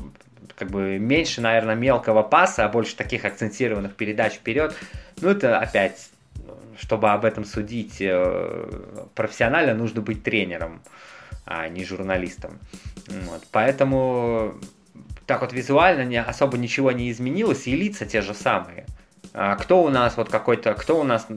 [0.55, 4.75] как бы меньше, наверное, мелкого паса, а больше таких акцентированных передач вперед.
[5.21, 6.09] Ну, это опять,
[6.75, 8.67] чтобы об этом судить э,
[9.13, 10.81] профессионально, нужно быть тренером,
[11.45, 12.57] а не журналистом.
[13.05, 13.43] Вот.
[13.51, 14.55] Поэтому
[15.27, 18.87] так вот визуально не, особо ничего не изменилось, и лица те же самые.
[19.35, 21.27] А кто у нас вот какой-то, кто у нас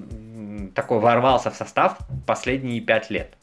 [0.74, 3.34] такой ворвался в состав последние пять лет?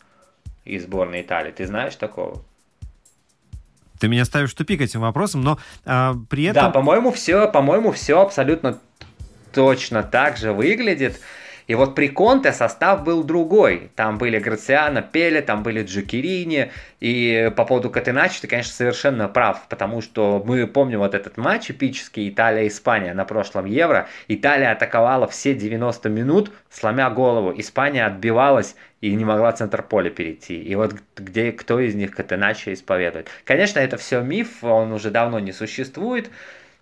[0.69, 1.51] Из сборной Италии.
[1.51, 2.43] Ты знаешь такого?
[3.99, 6.63] Ты меня ставишь в тупик этим вопросом, но а, при этом...
[6.65, 8.79] Да, по-моему, все, по-моему, все абсолютно
[9.51, 11.19] точно так же выглядит.
[11.69, 13.91] И вот при Конте состав был другой.
[13.95, 16.71] Там были Грациано, Пеле, там были Джекерини.
[16.99, 21.69] И по поводу Катеначи ты, конечно, совершенно прав, потому что мы помним вот этот матч
[21.69, 24.07] эпический Италия-Испания на прошлом Евро.
[24.27, 27.53] Италия атаковала все 90 минут, сломя голову.
[27.55, 30.59] Испания отбивалась и не могла центр поля перейти.
[30.59, 33.27] И вот где кто из них Катеначи исповедует.
[33.45, 36.31] Конечно, это все миф, он уже давно не существует.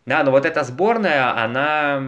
[0.05, 2.01] Да, но вот эта сборная, она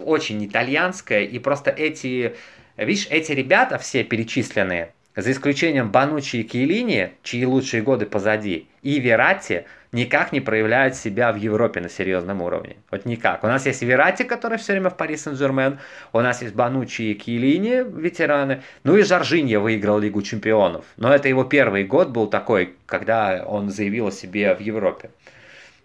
[0.00, 2.34] очень итальянская, и просто эти,
[2.76, 9.00] видишь, эти ребята все перечисленные, за исключением Банучи и Киелини, чьи лучшие годы позади, и
[9.00, 12.76] Верати, никак не проявляют себя в Европе на серьезном уровне.
[12.90, 13.42] Вот никак.
[13.42, 15.80] У нас есть Верати, который все время в Пари Сен-Жермен,
[16.12, 20.84] у нас есть Банучи и Киелини, ветераны, ну и Жоржинья выиграл Лигу Чемпионов.
[20.96, 25.10] Но это его первый год был такой, когда он заявил о себе в Европе.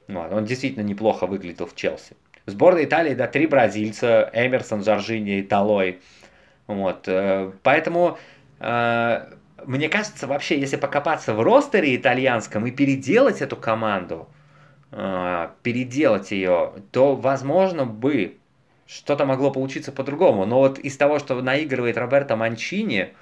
[0.07, 2.15] Ну, он действительно неплохо выглядел в Челси.
[2.45, 6.01] В сборной Италии, да, три бразильца, Эмерсон, Жоржини и Талой.
[6.67, 8.17] Вот, э, поэтому
[8.59, 9.25] э,
[9.65, 14.27] мне кажется, вообще, если покопаться в ростере итальянском и переделать эту команду,
[14.91, 18.37] э, переделать ее, то, возможно, бы
[18.87, 20.45] что-то могло получиться по-другому.
[20.45, 23.13] Но вот из того, что наигрывает Роберто Манчини,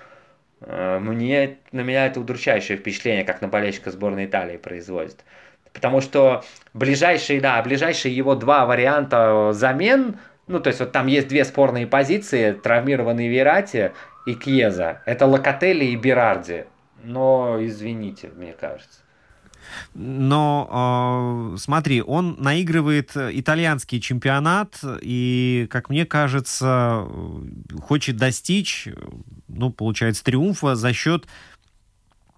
[0.60, 5.24] мне, на меня это удручающее впечатление, как на болельщика сборной Италии производит.
[5.74, 11.28] Потому что ближайшие, да, ближайшие его два варианта замен, ну, то есть вот там есть
[11.28, 13.94] две спорные позиции, травмированный Верати
[14.26, 15.02] и Кьеза.
[15.06, 16.66] Это Локотели и Берарди.
[17.04, 19.00] Но, извините, мне кажется.
[19.94, 27.08] Но э, смотри, он наигрывает итальянский чемпионат и, как мне кажется,
[27.82, 28.88] хочет достичь,
[29.48, 31.28] ну, получается, триумфа за счет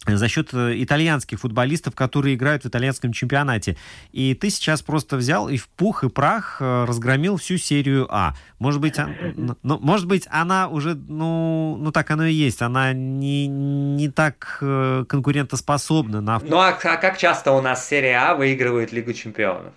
[0.07, 3.77] за счет э, итальянских футболистов, которые играют в итальянском чемпионате.
[4.11, 8.33] И ты сейчас просто взял и в пух и прах э, разгромил всю серию А.
[8.59, 8.97] Может быть,
[9.35, 14.57] ну, может быть она уже, ну, ну так оно и есть, она не, не так
[14.61, 16.21] э, конкурентоспособна.
[16.21, 16.39] На...
[16.39, 19.73] Ну а, а как часто у нас серия А выигрывает Лигу чемпионов?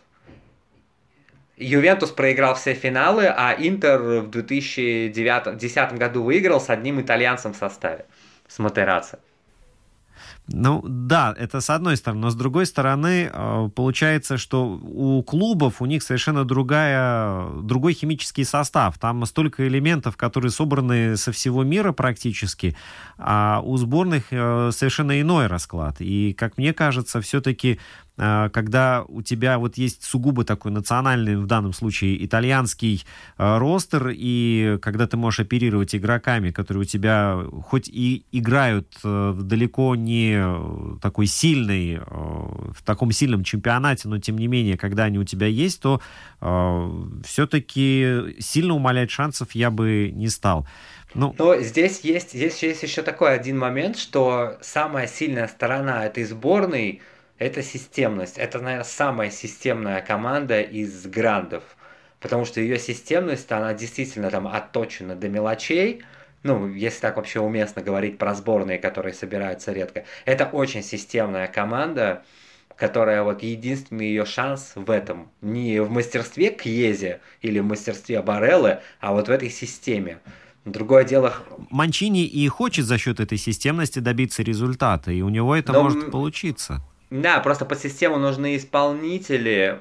[1.56, 8.04] Ювентус проиграл все финалы, а Интер в 2010 году выиграл с одним итальянцем в составе,
[8.46, 9.18] с Матераци.
[10.48, 15.82] Ну да, это с одной стороны, но с другой стороны э, получается, что у клубов
[15.82, 18.96] у них совершенно другая, другой химический состав.
[18.98, 22.76] Там столько элементов, которые собраны со всего мира практически,
[23.18, 25.96] а у сборных э, совершенно иной расклад.
[25.98, 27.80] И, как мне кажется, все-таки
[28.16, 33.04] когда у тебя вот есть сугубо такой национальный, в данном случае итальянский
[33.36, 39.38] э, ростер, и когда ты можешь оперировать игроками, которые у тебя хоть и играют э,
[39.38, 40.42] далеко не
[41.00, 45.80] такой сильный, в таком сильном чемпионате, но тем не менее, когда они у тебя есть,
[45.80, 46.00] то
[47.24, 50.66] все-таки сильно умалять шансов я бы не стал.
[51.14, 51.34] Ну...
[51.38, 57.00] Но здесь есть, здесь есть еще такой один момент, что самая сильная сторона этой сборной–
[57.38, 58.38] это системность.
[58.38, 61.64] Это, наверное, самая системная команда из грандов.
[62.20, 66.02] Потому что ее системность, она действительно там отточена до мелочей.
[66.42, 70.04] Ну, если так вообще уместно говорить про сборные, которые собираются редко.
[70.24, 72.24] Это очень системная команда,
[72.76, 75.30] которая вот единственный ее шанс в этом.
[75.42, 80.20] Не в мастерстве Кьезе или в мастерстве Бареллы, а вот в этой системе.
[80.64, 81.34] Другое дело...
[81.70, 85.84] Манчини и хочет за счет этой системности добиться результата, и у него это Но...
[85.84, 86.82] может получиться.
[87.10, 89.78] Да, просто под систему нужны исполнители,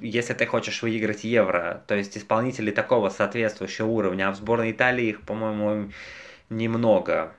[0.00, 1.84] если ты хочешь выиграть евро.
[1.86, 4.28] То есть исполнители такого соответствующего уровня.
[4.28, 5.92] А в сборной Италии их, по-моему,
[6.50, 7.32] немного.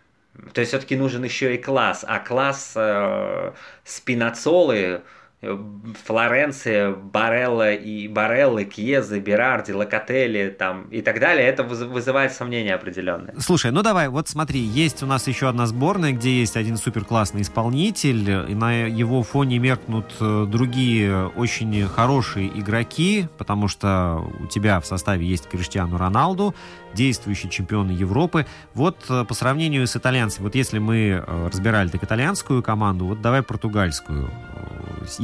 [0.54, 2.06] То есть все-таки нужен еще и класс.
[2.08, 3.52] А класс э,
[3.84, 5.02] Спинацолы,
[5.42, 13.34] Флоренция, Барелла и Бареллы, Кьезы, Берарди, Локотели там и так далее, это вызывает сомнения определенные.
[13.40, 17.06] Слушай, ну давай, вот смотри, есть у нас еще одна сборная, где есть один супер
[17.06, 24.48] классный исполнитель, и на его фоне меркнут э, другие очень хорошие игроки, потому что у
[24.48, 26.54] тебя в составе есть Криштиану Роналду,
[26.94, 28.46] действующий чемпион Европы.
[28.74, 33.22] Вот э, по сравнению с итальянцами, вот если мы э, разбирали так итальянскую команду, вот
[33.22, 34.30] давай португальскую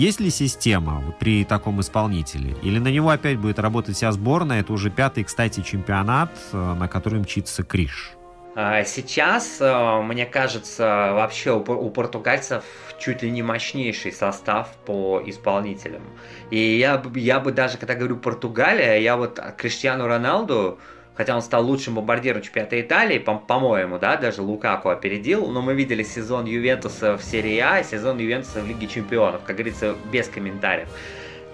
[0.05, 2.55] есть ли система при таком исполнителе?
[2.61, 4.59] Или на него опять будет работать вся сборная?
[4.59, 8.11] Это уже пятый, кстати, чемпионат, э, на который мчится Криш.
[8.55, 12.63] А, сейчас, э, мне кажется, вообще у португальцев
[12.99, 16.03] чуть ли не мощнейший состав по исполнителям.
[16.51, 20.77] И я, я бы даже, когда говорю Португалия, я вот Криштиану Роналду,
[21.15, 25.73] хотя он стал лучшим бомбардиром чемпионата Италии, по- по-моему, да, даже Лукаку опередил, но мы
[25.73, 30.27] видели сезон Ювентуса в серии А и сезон Ювентуса в Лиге Чемпионов, как говорится, без
[30.27, 30.89] комментариев.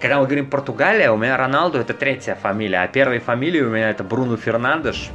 [0.00, 3.90] Когда мы говорим Португалия, у меня Роналду это третья фамилия, а первой фамилией у меня
[3.90, 5.10] это Бруно Фернандеш,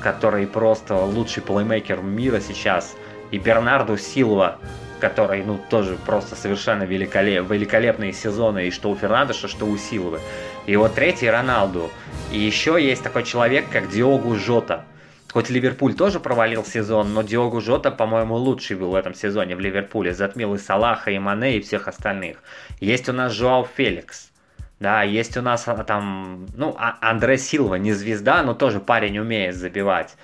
[0.00, 2.96] который просто лучший плеймейкер мира сейчас,
[3.30, 4.58] и Бернарду Силва,
[5.00, 10.20] который, ну, тоже просто совершенно великолеп, великолепные сезоны, и что у Фернандеша, что у Силвы.
[10.66, 11.90] И вот третий Роналду.
[12.32, 14.84] И еще есть такой человек, как Диогу Жота.
[15.32, 19.60] Хоть Ливерпуль тоже провалил сезон, но Диогу Жота, по-моему, лучший был в этом сезоне в
[19.60, 20.14] Ливерпуле.
[20.14, 22.38] Затмил и Салаха, и Мане, и всех остальных.
[22.80, 24.30] Есть у нас Жоау Феликс.
[24.78, 29.18] Да, есть у нас а, там, ну, а, Андре Силва, не звезда, но тоже парень
[29.18, 30.16] умеет забивать.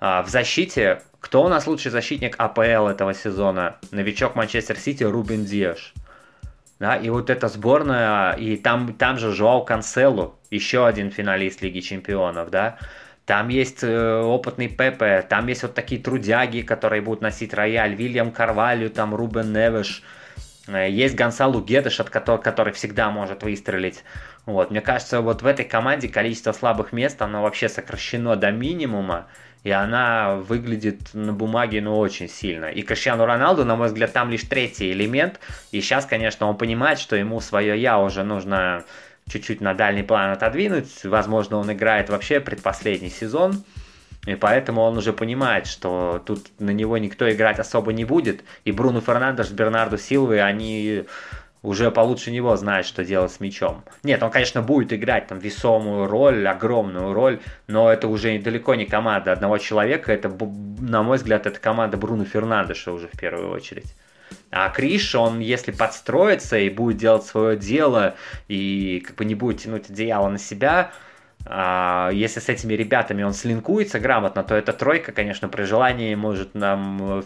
[0.00, 3.76] А, в защите, кто у нас лучший защитник АПЛ этого сезона?
[3.90, 5.94] Новичок Манчестер Сити Рубин Диаш.
[6.78, 11.80] Да, и вот эта сборная, и там, там же Жуау Канцелу, еще один финалист Лиги
[11.80, 12.78] Чемпионов, да,
[13.28, 18.30] там есть э, опытный Пепе, там есть вот такие трудяги, которые будут носить рояль, Вильям
[18.30, 20.04] Карвалью, там Рубен Невеш,
[20.68, 24.04] э, есть Гонсалу Гедеш, от которого, который всегда может выстрелить.
[24.46, 29.26] Вот, мне кажется, вот в этой команде количество слабых мест, оно вообще сокращено до минимума,
[29.64, 32.66] и она выглядит на бумаге, ну, очень сильно.
[32.66, 35.40] И Криштиану Роналду, на мой взгляд, там лишь третий элемент,
[35.72, 38.84] и сейчас, конечно, он понимает, что ему свое «я» уже нужно
[39.28, 43.62] чуть-чуть на дальний план отодвинуть, возможно, он играет вообще предпоследний сезон,
[44.26, 48.72] и поэтому он уже понимает, что тут на него никто играть особо не будет, и
[48.72, 51.04] Бруно Фернандеш Бернарду Силвой, они
[51.62, 53.84] уже получше него знает, что делать с мячом.
[54.02, 58.86] Нет, он, конечно, будет играть там весомую роль, огромную роль, но это уже далеко не
[58.86, 63.94] команда одного человека, это, на мой взгляд, это команда Бруно Фернандеша уже в первую очередь.
[64.50, 68.14] А Криш, он если подстроится и будет делать свое дело,
[68.46, 70.92] и как бы не будет тянуть одеяло на себя,
[71.46, 76.54] а если с этими ребятами он слинкуется грамотно, то эта тройка, конечно, при желании может
[76.54, 77.22] нам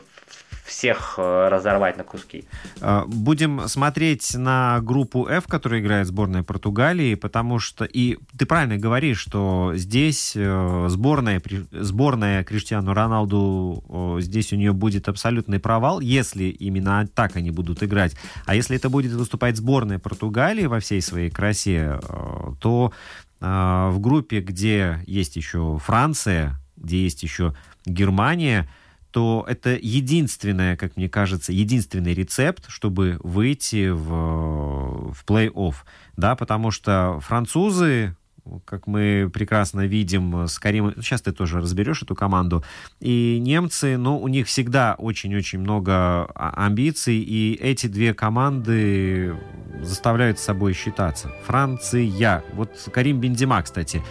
[0.64, 2.44] всех э, разорвать на куски.
[2.81, 8.79] А, будем смотреть на группу F, которая играет сборная Португалии, потому что, и ты правильно
[8.79, 16.44] говоришь, что здесь э, сборная, сборная Криштиану Роналду, здесь у нее будет абсолютный провал, если
[16.44, 18.14] именно так они будут играть.
[18.46, 22.92] А если это будет выступать сборная Португалии во всей своей красе, э, то
[23.40, 28.68] в группе, где есть еще Франция, где есть еще Германия,
[29.12, 35.75] то это единственное, как мне кажется, единственный рецепт, чтобы выйти в, в плей-офф.
[36.16, 38.16] Да, потому что французы,
[38.64, 42.64] как мы прекрасно видим с Каримом, сейчас ты тоже разберешь эту команду,
[43.01, 49.37] и немцы, ну, у них всегда очень-очень много а, амбиций, и эти две команды
[49.81, 51.31] заставляют с собой считаться.
[51.44, 52.44] Франция.
[52.55, 54.03] Вот Карим Бензима, кстати,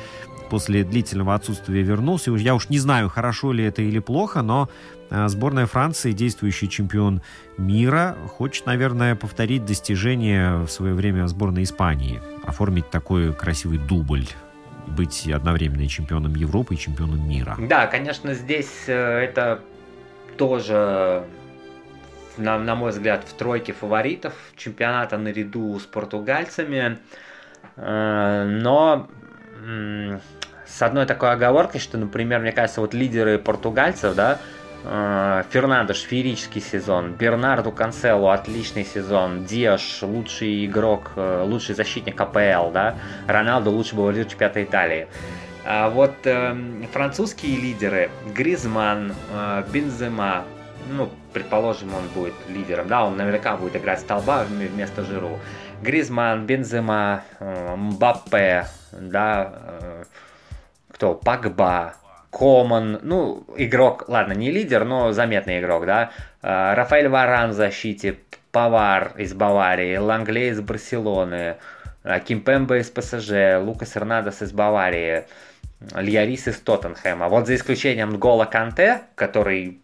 [0.51, 2.29] после длительного отсутствия вернулся.
[2.35, 4.69] Я уж не знаю, хорошо ли это или плохо, но
[5.09, 7.21] э, сборная Франции, действующий чемпион
[7.57, 14.25] мира, хочет, наверное, повторить достижения в свое время сборной Испании, оформить такой красивый дубль
[14.87, 17.55] быть одновременно и чемпионом Европы, и чемпионом мира.
[17.57, 19.61] Да, конечно, здесь э, это
[20.37, 21.23] тоже,
[22.35, 26.97] на, на мой взгляд, в тройке фаворитов чемпионата наряду с португальцами.
[27.77, 29.07] Э, но
[30.65, 34.39] с одной такой оговоркой, что, например, мне кажется, вот лидеры португальцев, да,
[34.83, 42.71] э, Фернандо феерический сезон, Бернарду Канцелу отличный сезон, Диаш лучший игрок, э, лучший защитник АПЛ,
[42.71, 42.95] да,
[43.27, 45.07] Роналду лучший бомбардир чемпионата Италии.
[45.65, 46.55] А вот э,
[46.91, 50.43] французские лидеры Гризман, э, Бензема,
[50.89, 55.39] ну, предположим, он будет лидером, да, он наверняка будет играть столба вместо Жиру.
[55.81, 60.03] Гризман, Бензема, э, Мбаппе, да, э,
[60.91, 61.95] кто, Пагба,
[62.31, 66.11] Коман, ну, игрок, ладно, не лидер, но заметный игрок, да,
[66.41, 68.19] а, Рафаэль Варан в защите,
[68.51, 71.57] Павар из Баварии, Ланглей из Барселоны,
[72.03, 75.25] а, Кимпембе из ПСЖ, Лукас Эрнадес из Баварии,
[75.95, 77.27] Льярис из Тоттенхэма.
[77.27, 79.81] Вот за исключением Гола Канте, который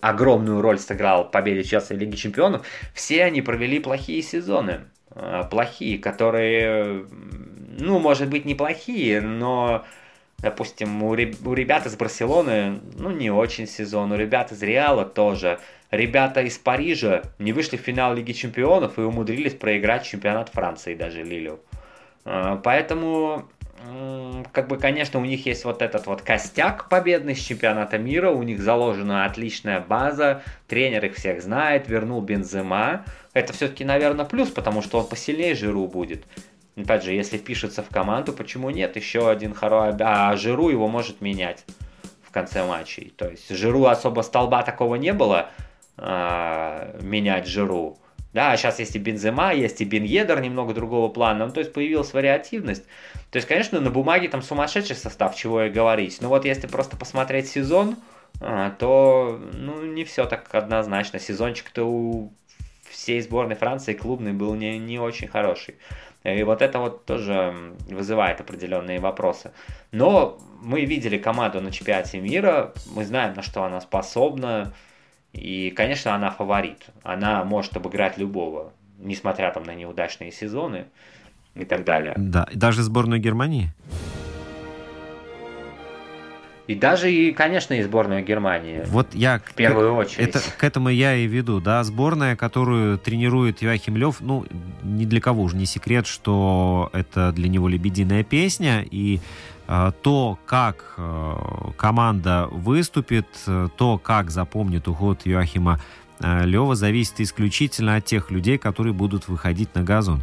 [0.00, 4.80] огромную роль сыграл в победе Челси в Лиге Чемпионов, все они провели плохие сезоны.
[5.14, 7.06] А, плохие, которые,
[7.78, 9.84] ну, может быть, неплохие, но
[10.44, 15.58] Допустим, у, у ребят из Барселоны, ну, не очень сезон, у ребят из Реала тоже.
[15.90, 21.22] Ребята из Парижа не вышли в финал Лиги Чемпионов и умудрились проиграть чемпионат Франции даже
[21.22, 21.60] Лилю.
[22.26, 23.48] А, поэтому,
[24.52, 28.42] как бы, конечно, у них есть вот этот вот костяк победный с чемпионата мира, у
[28.42, 33.06] них заложена отличная база, тренер их всех знает, вернул Бензема.
[33.34, 36.24] Это все-таки, наверное, плюс, потому что он посильнее Жиру будет.
[36.76, 38.96] Опять же, если впишется в команду, почему нет?
[38.96, 39.96] Еще один хороший...
[40.00, 41.64] А Жиру его может менять
[42.22, 43.12] в конце матчей.
[43.16, 45.50] То есть Жиру особо столба такого не было
[45.96, 47.98] а, менять Жиру.
[48.32, 51.46] Да, а сейчас есть и Бензема, есть и Беньедер немного другого плана.
[51.46, 52.84] Ну, то есть появилась вариативность.
[53.30, 56.18] То есть, конечно, на бумаге там сумасшедший состав, чего и говорить.
[56.20, 57.96] Но вот если просто посмотреть сезон,
[58.40, 61.20] а, то ну, не все так однозначно.
[61.20, 62.32] Сезончик-то у
[63.04, 65.74] всей сборной Франции клубный был не, не очень хороший.
[66.24, 67.54] И вот это вот тоже
[67.86, 69.50] вызывает определенные вопросы.
[69.92, 74.72] Но мы видели команду на чемпионате мира, мы знаем, на что она способна.
[75.34, 76.86] И, конечно, она фаворит.
[77.02, 80.86] Она может обыграть любого, несмотря там на неудачные сезоны
[81.54, 82.14] и так далее.
[82.16, 83.68] Да, и даже сборную Германии?
[86.66, 88.84] И даже, и, конечно, и сборную Германии.
[88.86, 90.28] Вот я в первую к, очередь.
[90.28, 91.84] Это, к этому я и веду, да.
[91.84, 94.46] Сборная, которую тренирует Яхим Лев, ну,
[94.82, 99.20] ни для кого уже не секрет, что это для него лебединая песня, и
[99.68, 101.34] э, то, как э,
[101.76, 105.80] команда выступит, э, то, как запомнит уход Йоахима
[106.20, 110.22] э, Лева, зависит исключительно от тех людей, которые будут выходить на газон.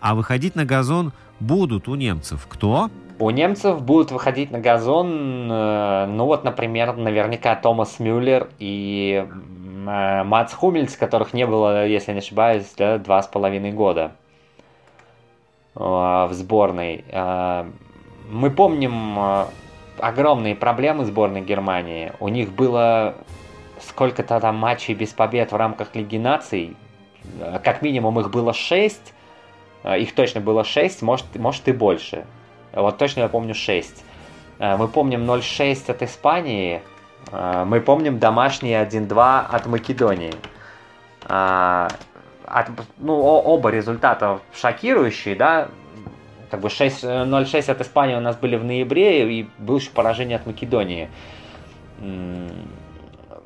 [0.00, 2.90] А выходить на газон будут у немцев кто?
[3.20, 10.22] У немцев будут выходить на газон, э, ну вот, например, наверняка Томас Мюллер и э,
[10.24, 14.12] Мац Хумельц, которых не было, если не ошибаюсь, да, два с половиной года
[15.76, 17.04] э, в сборной.
[18.30, 19.18] Мы помним
[19.98, 22.14] огромные проблемы сборной Германии.
[22.20, 23.16] У них было
[23.80, 26.74] сколько-то там матчей без побед в рамках Лиги наций.
[27.64, 29.12] Как минимум их было шесть.
[29.84, 32.24] Их точно было шесть, может, может и больше.
[32.72, 34.04] Вот точно я помню 6.
[34.58, 36.82] Э, мы помним 0-6 от Испании.
[37.32, 40.34] Э, мы помним домашние 1-2 от Македонии.
[41.28, 41.88] Э,
[42.46, 42.66] от,
[42.98, 45.68] ну, оба результата шокирующие, да.
[46.50, 50.46] Как бы 0-6 от Испании у нас были в ноябре, и было еще поражение от
[50.46, 51.08] Македонии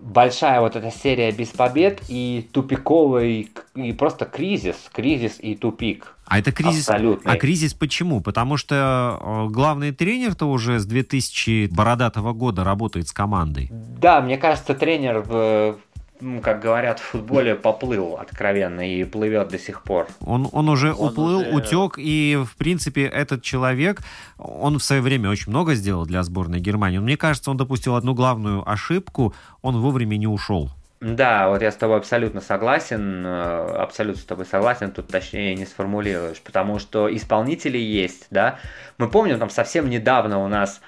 [0.04, 6.16] большая вот эта серия без побед и тупиковый, и просто кризис, кризис и тупик.
[6.26, 7.32] А это кризис, Абсолютный.
[7.32, 8.20] а кризис почему?
[8.20, 13.68] Потому что э, главный тренер-то уже с 2000 бородатого года работает с командой.
[13.70, 15.78] Да, мне кажется, тренер в
[16.20, 20.06] ну, как говорят в футболе, поплыл откровенно и плывет до сих пор.
[20.20, 21.50] Он, он уже он уплыл, уже...
[21.50, 24.00] утек, и, в принципе, этот человек,
[24.38, 26.98] он в свое время очень много сделал для сборной Германии.
[26.98, 30.70] Мне кажется, он допустил одну главную ошибку, он вовремя не ушел.
[31.00, 35.66] Да, вот я с тобой абсолютно согласен, э, абсолютно с тобой согласен, тут точнее не
[35.66, 38.58] сформулируешь, потому что исполнители есть, да.
[38.96, 40.80] Мы помним, там совсем недавно у нас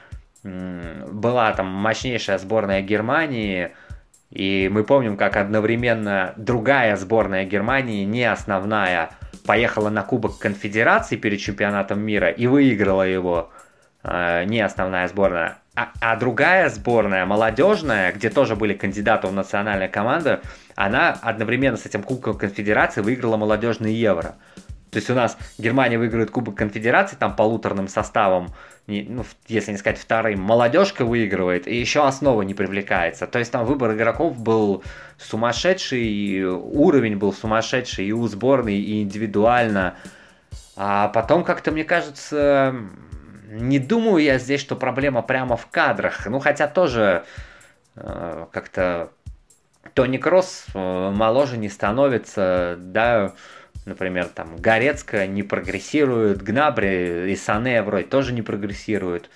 [0.43, 3.72] была там мощнейшая сборная Германии,
[4.31, 9.11] и мы помним, как одновременно другая сборная Германии, не основная,
[9.47, 13.51] поехала на Кубок Конфедерации перед чемпионатом мира и выиграла его,
[14.03, 15.59] э, не основная сборная.
[15.77, 20.41] А, а другая сборная, молодежная, где тоже были кандидаты в национальную команду,
[20.74, 24.35] она одновременно с этим Кубком Конфедерации выиграла молодежный Евро.
[24.91, 28.49] То есть у нас Германия выигрывает Кубок Конфедерации там полуторным составом,
[28.87, 33.26] не, ну, если не сказать вторым, молодежка выигрывает, и еще основа не привлекается.
[33.26, 34.84] То есть там выбор игроков был
[35.18, 39.97] сумасшедший, уровень был сумасшедший и у сборной, и индивидуально.
[40.76, 42.76] А потом как-то, мне кажется,
[43.49, 46.26] не думаю я здесь, что проблема прямо в кадрах.
[46.26, 47.24] Ну, хотя тоже
[47.97, 49.11] э, как-то
[49.95, 53.34] Тони Кросс э, моложе не становится, да,
[53.87, 59.30] Например, там Горецко не прогрессирует, Гнабри и Сане вроде тоже не прогрессируют.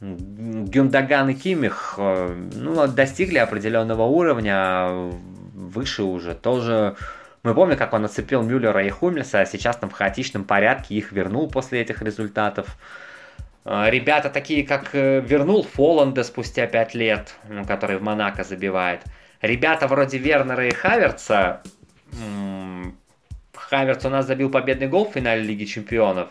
[0.00, 4.88] Гюндаган и Кимих э, ну, достигли определенного уровня,
[5.54, 6.96] выше уже тоже.
[7.42, 11.12] Мы помним, как он нацепил Мюллера и Хумельса, а сейчас там в хаотичном порядке их
[11.12, 12.78] вернул после этих результатов.
[13.64, 17.34] А, ребята такие, как э, вернул Фоланда спустя 5 лет,
[17.68, 19.02] который в Монако забивает.
[19.42, 21.60] Ребята вроде Вернера и Хаверца.
[23.72, 26.28] Хаверц у нас забил победный гол в финале Лиги Чемпионов.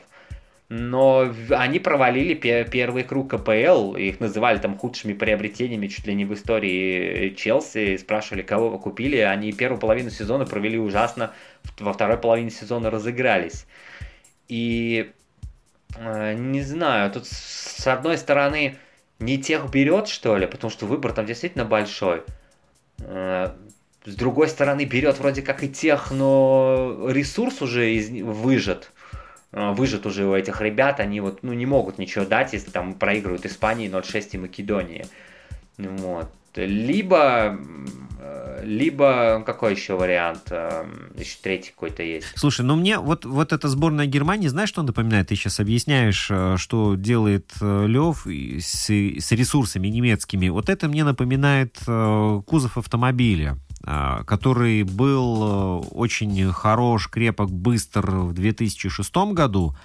[0.69, 6.33] Но они провалили первый круг КПЛ, их называли там худшими приобретениями чуть ли не в
[6.33, 11.33] истории Челси, спрашивали, кого вы купили, они первую половину сезона провели ужасно,
[11.77, 13.65] во второй половине сезона разыгрались.
[14.47, 15.11] И
[15.97, 18.77] Э, не знаю, тут с одной стороны
[19.19, 22.23] не тех берет, что ли, потому что выбор там действительно большой.
[24.05, 28.91] Э, с другой стороны, берет вроде как и тех, но ресурс уже из, выжат.
[29.51, 32.93] Э, выжат уже у этих ребят, они вот ну, не могут ничего дать, если там
[32.93, 35.05] проигрывают Испании 0-6 и Македонии.
[35.77, 36.29] Вот.
[36.55, 37.57] Либо
[38.63, 40.43] либо какой еще вариант?
[40.51, 42.27] Эм, еще третий какой-то есть.
[42.35, 45.29] Слушай, ну мне вот, вот эта сборная Германии, знаешь, что напоминает?
[45.29, 50.49] Ты сейчас объясняешь, э, что делает э, Лев с, с ресурсами немецкими.
[50.49, 59.15] Вот это мне напоминает э, кузов автомобиля который был очень хорош, крепок, быстр в 2006
[59.33, 59.75] году,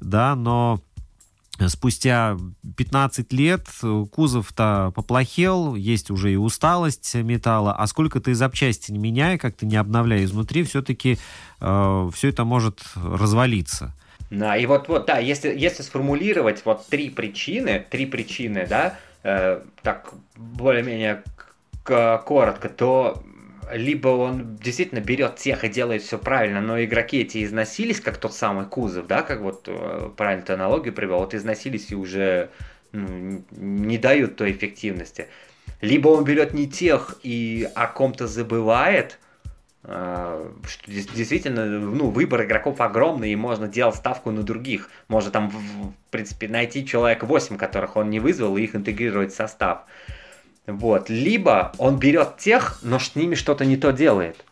[0.00, 0.80] да, но
[1.68, 2.36] Спустя
[2.76, 3.66] 15 лет
[4.10, 9.66] кузов-то поплохел, есть уже и усталость металла, а сколько ты запчасти не меняй, как ты
[9.66, 11.18] не обновляй изнутри, все-таки
[11.60, 13.94] э, все это может развалиться.
[14.30, 19.60] Да, и вот, вот да, если, если сформулировать вот три причины, три причины, да, э,
[19.82, 21.22] так более-менее
[21.84, 23.22] коротко, то
[23.74, 28.34] либо он действительно берет тех и делает все правильно, но игроки эти износились, как тот
[28.34, 32.50] самый кузов, да, как вот э, правильно ты аналогию привел, вот износились и уже
[32.92, 35.28] ну, не дают той эффективности.
[35.80, 39.18] Либо он берет не тех и о ком-то забывает,
[39.84, 44.90] э, что действительно, ну, выбор игроков огромный, и можно делать ставку на других.
[45.08, 49.36] Можно там, в принципе, найти человек 8, которых он не вызвал, и их интегрировать в
[49.36, 49.84] состав.
[50.66, 51.10] Вот.
[51.10, 54.44] Либо он берет тех, но с ними что-то не то делает.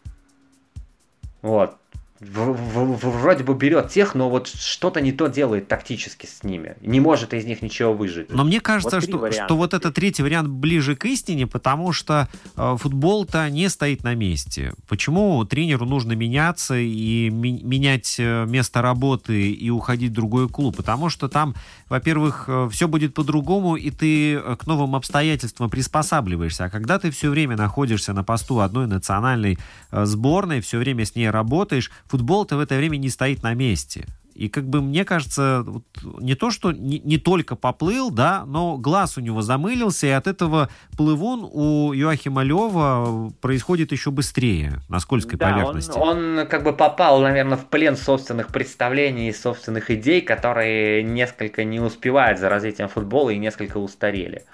[1.42, 1.76] Вот
[2.20, 6.76] вроде бы берет тех, но вот что-то не то делает тактически с ними.
[6.82, 8.30] Не может из них ничего выжить.
[8.30, 12.28] Но мне кажется, вот что, что вот этот третий вариант ближе к истине, потому что
[12.56, 14.74] э, футбол-то не стоит на месте.
[14.86, 20.76] Почему тренеру нужно меняться и ми- менять э, место работы и уходить в другой клуб?
[20.76, 21.54] Потому что там,
[21.88, 26.64] во-первых, э, все будет по-другому, и ты э, к новым обстоятельствам приспосабливаешься.
[26.64, 29.58] А когда ты все время находишься на посту одной национальной
[29.90, 34.06] э, сборной, все время с ней работаешь, футбол-то в это время не стоит на месте.
[34.34, 35.84] И как бы мне кажется, вот,
[36.20, 40.26] не то, что не, не только поплыл, да, но глаз у него замылился, и от
[40.26, 45.98] этого плывун у Юахима Лева происходит еще быстрее на скользкой да, поверхности.
[45.98, 51.62] Он, он как бы попал, наверное, в плен собственных представлений и собственных идей, которые несколько
[51.64, 54.44] не успевают за развитием футбола и несколько устарели.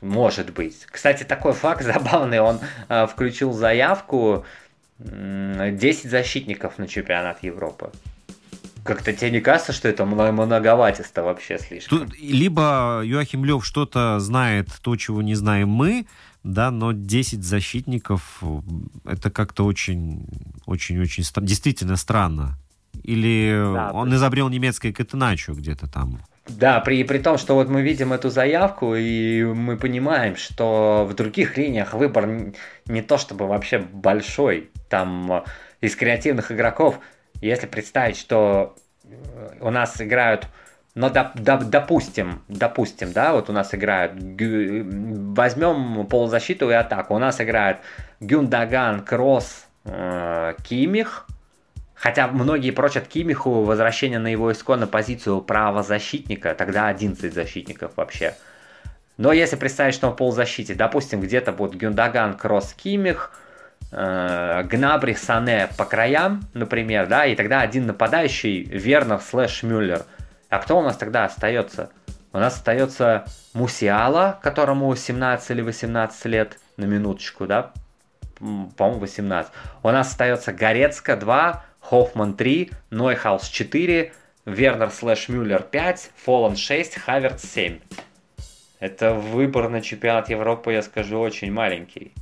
[0.00, 0.86] Может быть.
[0.90, 2.40] Кстати, такой факт забавный.
[2.40, 4.44] Он э, включил заявку
[5.04, 7.90] 10 защитников на чемпионат Европы.
[8.84, 11.98] Как-то тебе не кажется, что это многоватисто вообще слишком?
[11.98, 16.06] Тут, либо Юахим Лев что-то знает, то, чего не знаем мы,
[16.42, 18.42] да, но 10 защитников
[19.04, 20.26] это как-то очень,
[20.66, 22.58] очень, очень действительно странно.
[23.04, 26.20] Или да, он изобрел немецкое катеначо где-то там.
[26.48, 31.14] Да, при, при том, что вот мы видим эту заявку, и мы понимаем, что в
[31.14, 32.28] других линиях выбор
[32.86, 34.70] не то чтобы вообще большой.
[34.88, 35.42] Там э,
[35.80, 36.98] из креативных игроков,
[37.40, 38.74] если представить, что
[39.04, 40.48] э, у нас играют,
[40.96, 47.18] ну, доп, доп, допустим, допустим, да, вот у нас играют, возьмем полузащиту и атаку, у
[47.18, 47.78] нас играют
[48.18, 51.28] Гюндаган, Кросс, э, Кимих,
[52.02, 58.34] Хотя многие прочат Кимиху возвращение на его исконную позицию правозащитника, тогда 11 защитников вообще.
[59.18, 63.30] Но если представить, что он в полузащите, допустим, где-то будет Гюндаган, Кросс, Кимих,
[63.92, 70.02] э, Гнабри, Сане по краям, например, да, и тогда один нападающий Вернер слэш Мюллер.
[70.48, 71.90] А кто у нас тогда остается?
[72.32, 77.70] У нас остается Мусиала, которому 17 или 18 лет, на минуточку, да,
[78.40, 79.52] по-моему, 18.
[79.84, 84.14] У нас остается Горецка 2, Хоффман 3, Нойхаус 4,
[84.46, 87.80] Вернер слэш Мюллер 5, Фолланд 6, Хавертц 7.
[88.80, 92.12] Это выбор на чемпионат Европы, я скажу, очень маленький.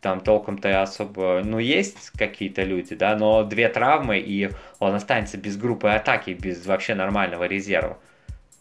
[0.00, 1.42] Там толком-то особо...
[1.44, 4.50] Ну, есть какие-то люди, да, но две травмы, и
[4.80, 7.98] он останется без группы атаки, без вообще нормального резерва.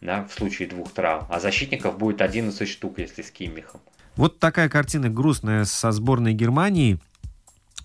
[0.01, 1.25] Да, в случае двух травм.
[1.31, 3.81] А защитников будет 11 штук, если с Киммихом.
[4.15, 6.99] Вот такая картина грустная со сборной Германии.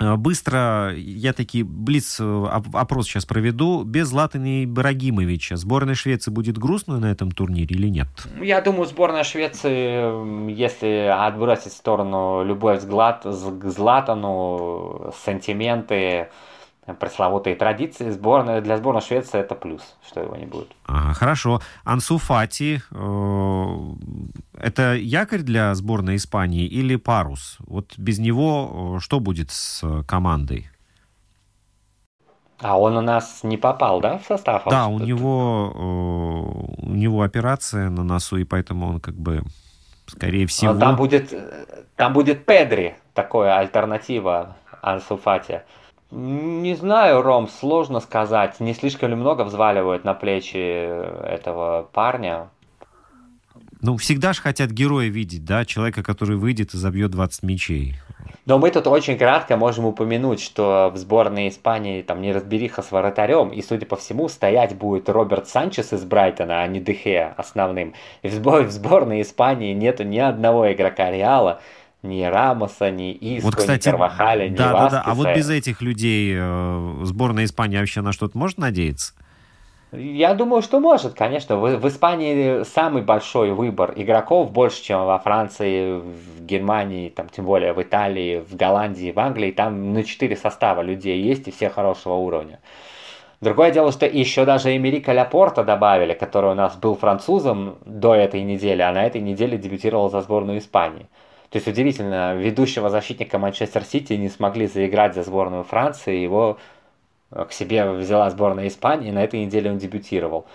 [0.00, 2.24] Э, быстро, я таки блиц э,
[3.02, 3.84] сейчас проведу.
[3.84, 8.08] Без Златана Ибрагимовича сборная Швеции будет грустно на этом турнире или нет?
[8.40, 12.44] Я думаю, сборная Швеции, если отбросить в сторону
[12.78, 16.28] взгляд к Златану, сантименты,
[16.92, 20.68] пресловутые традиции, сборная, для сборной Швеции это плюс, что его не будет.
[20.86, 21.60] Ага, хорошо.
[21.84, 23.76] Ансу Фати, э,
[24.58, 27.56] это якорь для сборной Испании или парус?
[27.60, 30.68] Вот без него э, что будет с командой?
[32.60, 34.64] А он у нас не попал, да, в состав?
[34.66, 39.42] Да, у него, э, у него операция на носу, и поэтому он как бы,
[40.06, 40.74] скорее всего...
[40.74, 41.32] там будет,
[41.96, 45.62] там будет Педри, такая альтернатива Ансу Фати.
[46.14, 48.60] Не знаю, Ром, сложно сказать.
[48.60, 52.50] Не слишком ли много взваливают на плечи этого парня?
[53.80, 57.96] Ну, всегда же хотят героя видеть, да, человека, который выйдет и забьет 20 мячей.
[58.46, 62.92] Но мы тут очень кратко можем упомянуть, что в сборной Испании там не разбериха с
[62.92, 67.94] вратарем, и, судя по всему, стоять будет Роберт Санчес из Брайтона, а не Дехе основным.
[68.22, 71.60] И в, сбор, в сборной Испании нету ни одного игрока Реала,
[72.04, 74.96] ни Рамоса, ни Иско, вот, кстати, ни Карвахаля, ни да, Васкеса.
[74.96, 79.14] Да, да, а вот без этих людей э, сборная Испании вообще на что-то может надеяться?
[79.96, 81.56] Я думаю, что может, конечно.
[81.56, 87.44] В, в Испании самый большой выбор игроков, больше, чем во Франции, в Германии, там, тем
[87.44, 89.52] более в Италии, в Голландии, в Англии.
[89.52, 92.58] Там на четыре состава людей есть и все хорошего уровня.
[93.40, 98.42] Другое дело, что еще даже Эмерика Ляпорта добавили, который у нас был французом до этой
[98.42, 101.06] недели, а на этой неделе дебютировал за сборную Испании.
[101.54, 106.58] То есть удивительно, ведущего защитника Манчестер Сити не смогли заиграть за сборную Франции, его
[107.30, 110.46] э, к себе взяла сборная Испании, и на этой неделе он дебютировал.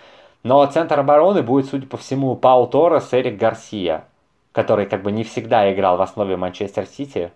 [0.44, 4.04] Но центр обороны будет, судя по всему, Пау Торрес, Эрик Гарсия,
[4.52, 7.32] который как бы не всегда играл в основе Манчестер Сити.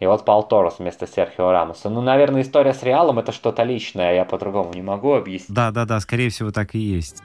[0.00, 1.88] И вот Пау Торрес вместо Серхио Рамоса.
[1.88, 5.56] Ну, наверное, история с Реалом это что-то личное, я по-другому не могу объяснить.
[5.56, 7.22] Да, да, да, скорее всего так и есть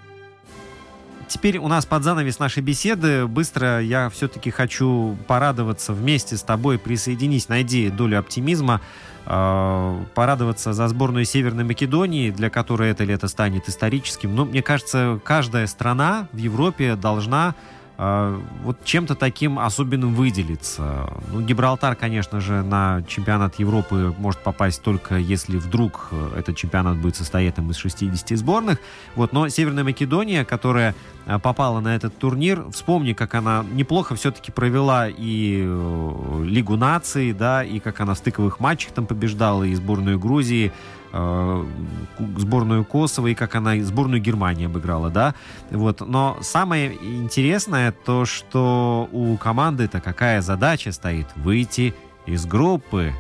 [1.34, 3.26] теперь у нас под занавес нашей беседы.
[3.26, 8.82] Быстро я все-таки хочу порадоваться вместе с тобой, присоединись, найди долю оптимизма,
[9.26, 14.36] э, порадоваться за сборную Северной Македонии, для которой это лето станет историческим.
[14.36, 17.56] Но мне кажется, каждая страна в Европе должна
[17.98, 21.10] вот чем-то таким особенным выделиться.
[21.32, 26.98] Ну, Гибралтар, конечно же, на чемпионат Европы может попасть только если вдруг э, этот чемпионат
[26.98, 28.80] будет состоять из 60 сборных.
[29.16, 34.52] Вот, но Северная Македония, которая э, попала на этот турнир, вспомни, как она неплохо все-таки
[34.52, 39.74] провела и э, Лигу наций, да, и как она в стыковых матчах там побеждала, и
[39.76, 40.72] сборную Грузии,
[41.14, 45.36] сборную Косово и как она сборную Германии обыграла, да.
[45.70, 46.02] Вот.
[46.02, 51.28] Но самое интересное то, что у команды-то какая задача стоит?
[51.36, 51.94] Выйти
[52.26, 53.14] из группы.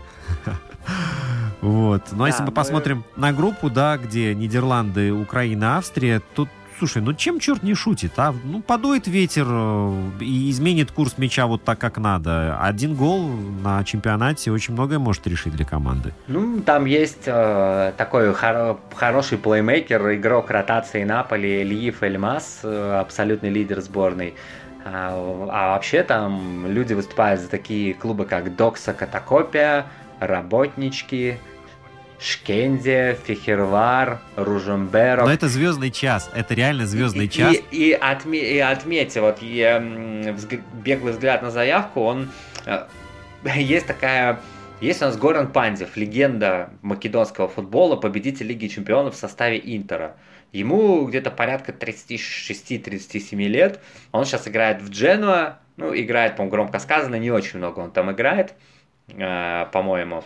[1.61, 2.11] Вот.
[2.11, 7.39] Но если мы посмотрим на группу, да, где Нидерланды, Украина, Австрия, тут слушай, ну чем
[7.39, 8.33] черт не шутит, а?
[8.43, 12.57] Ну, подует ветер э, и изменит курс мяча вот так, как надо.
[12.59, 13.29] Один гол
[13.63, 16.13] на чемпионате очень многое может решить для команды.
[16.27, 23.49] Ну, там есть э, такой хор- хороший плеймейкер, игрок ротации Наполи, Ильев Эльмас, э, абсолютный
[23.49, 24.35] лидер сборной.
[24.85, 29.85] А, а вообще там люди выступают за такие клубы, как Докса Катакопия,
[30.19, 31.37] Работнички,
[32.23, 35.25] Шкенде, Фехервар, Ружемберов.
[35.25, 37.55] Но это звездный час, это реально звездный и, час.
[37.71, 42.29] И, и, отме, и отметьте, вот я, взг, беглый взгляд на заявку, он
[42.65, 42.85] э,
[43.55, 44.39] есть такая
[44.83, 50.17] есть у нас Горан Пандев, легенда македонского футбола, победитель Лиги Чемпионов в составе Интера.
[50.51, 53.79] Ему где-то порядка 36-37 лет.
[54.11, 55.59] Он сейчас играет в Дженуа.
[55.77, 58.53] Ну, играет, по-моему, громко сказано, не очень много он там играет,
[59.07, 60.23] э, по-моему.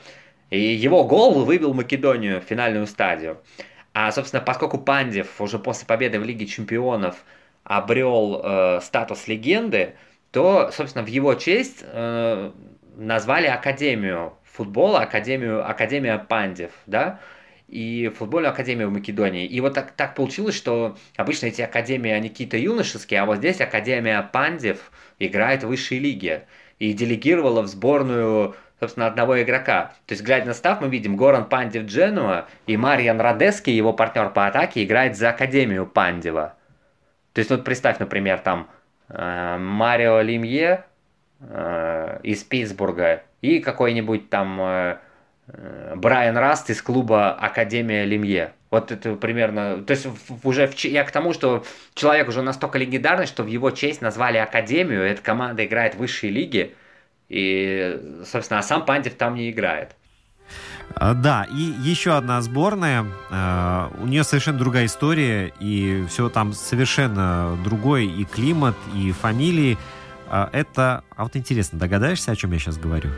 [0.50, 3.42] И его гол выбил Македонию в финальную стадию.
[3.94, 7.24] А, собственно, поскольку Пандев уже после победы в Лиге Чемпионов
[7.64, 9.96] обрел э, статус легенды,
[10.32, 12.52] то, собственно, в его честь э,
[12.96, 17.20] назвали Академию футбола, Академию, Академия Пандев, да,
[17.68, 19.46] и футбольную академию в Македонии.
[19.46, 23.60] И вот так, так получилось, что обычно эти академии, они какие-то юношеские, а вот здесь
[23.60, 26.48] Академия Пандев играет в высшей лиге.
[26.80, 29.94] И делегировала в сборную собственно, одного игрока.
[30.06, 34.30] То есть, глядя на став, мы видим Горан Пандев Дженуа и Мариан Радески, его партнер
[34.30, 36.56] по атаке, играет за Академию Пандева.
[37.34, 38.70] То есть, вот представь, например, там
[39.10, 40.86] э, Марио Лимье
[41.40, 44.98] э, из Питтсбурга и какой-нибудь там э,
[45.48, 48.54] э Брайан Раст из клуба Академия Лимье.
[48.70, 49.82] Вот это примерно...
[49.84, 50.08] То есть
[50.44, 51.64] уже в, я к тому, что
[51.94, 56.30] человек уже настолько легендарный, что в его честь назвали Академию, эта команда играет в высшей
[56.30, 56.74] лиге,
[57.30, 59.96] и, собственно, а сам Пандев там не играет.
[60.96, 63.06] А, да, и еще одна сборная.
[63.30, 69.78] А, у нее совершенно другая история, и все там совершенно другой и климат, и фамилии.
[70.30, 71.04] А, это...
[71.16, 73.10] А вот интересно, догадаешься, о чем я сейчас говорю?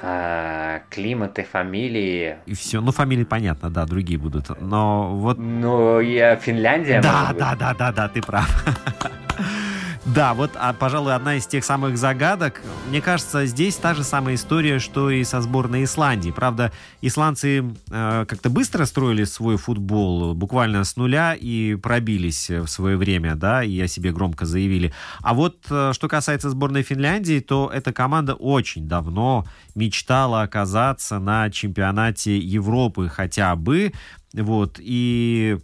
[0.00, 2.36] А, климат и фамилии.
[2.46, 2.80] И все.
[2.80, 4.60] Ну, фамилии понятно, да, другие будут.
[4.60, 5.38] Но вот...
[5.38, 8.48] Ну, я Финляндия, Да, да, да, да, да, ты прав.
[10.04, 12.60] Да, вот, а, пожалуй, одна из тех самых загадок.
[12.88, 16.32] Мне кажется, здесь та же самая история, что и со сборной Исландии.
[16.32, 16.72] Правда,
[17.02, 23.36] исландцы э, как-то быстро строили свой футбол, буквально с нуля, и пробились в свое время,
[23.36, 24.92] да, и о себе громко заявили.
[25.22, 29.46] А вот, э, что касается сборной Финляндии, то эта команда очень давно
[29.76, 33.92] мечтала оказаться на чемпионате Европы хотя бы,
[34.34, 35.58] вот, и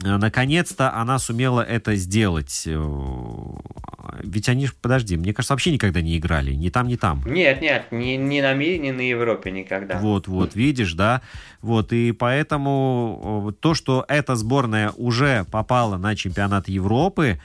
[0.00, 2.64] наконец-то она сумела это сделать.
[2.66, 2.78] Э,
[4.22, 6.52] ведь они, подожди, мне кажется, вообще никогда не играли.
[6.54, 7.22] Ни там, ни там.
[7.26, 9.98] Нет, нет, ни, ни на мире, ни на Европе никогда.
[9.98, 11.22] Вот, вот, видишь, да?
[11.62, 17.40] Вот, и поэтому то, что эта сборная уже попала на чемпионат Европы,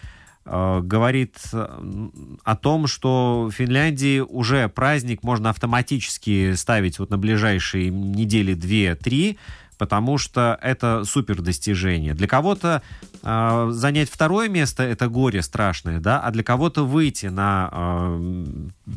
[0.46, 7.90] э, говорит о том, что в Финляндии уже праздник можно автоматически ставить вот на ближайшие
[7.90, 9.38] недели две-три,
[9.84, 12.14] потому что это супер достижение.
[12.14, 12.82] Для кого-то
[13.22, 18.46] э, занять второе место это горе страшное, да, а для кого-то выйти на, э,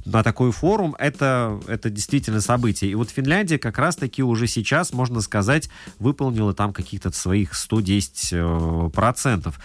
[0.05, 2.93] на такой форум это, это действительно событие.
[2.93, 8.87] И вот Финляндия как раз-таки уже сейчас, можно сказать, выполнила там каких-то своих 110%.
[8.87, 9.59] Э, процентов.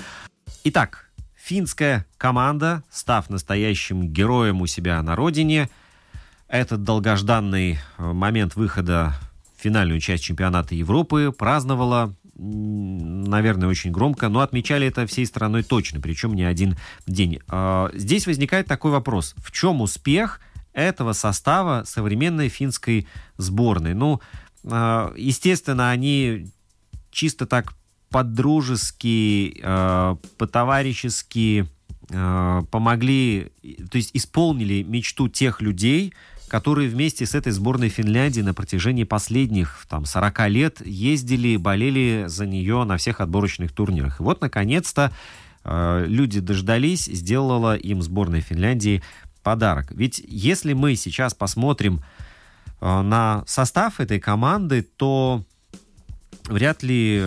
[0.63, 5.69] Итак, финская команда, став настоящим героем у себя на родине,
[6.47, 9.13] этот долгожданный э, момент выхода
[9.61, 16.33] финальную часть чемпионата Европы, праздновала, наверное, очень громко, но отмечали это всей страной точно, причем
[16.33, 17.39] не один день.
[17.47, 19.35] А, здесь возникает такой вопрос.
[19.37, 20.41] В чем успех
[20.73, 23.07] этого состава современной финской
[23.37, 23.93] сборной?
[23.93, 24.21] Ну,
[24.65, 26.47] а, естественно, они
[27.11, 27.73] чисто так
[28.09, 31.67] по-дружески, а, по-товарищески
[32.71, 33.53] помогли,
[33.89, 36.13] то есть исполнили мечту тех людей,
[36.51, 42.45] которые вместе с этой сборной Финляндии на протяжении последних там, 40 лет ездили, болели за
[42.45, 44.19] нее на всех отборочных турнирах.
[44.19, 45.13] И вот, наконец-то,
[45.63, 49.01] э, люди дождались, сделала им сборная Финляндии
[49.43, 49.91] подарок.
[49.91, 52.01] Ведь если мы сейчас посмотрим
[52.81, 55.45] э, на состав этой команды, то
[56.49, 57.23] вряд ли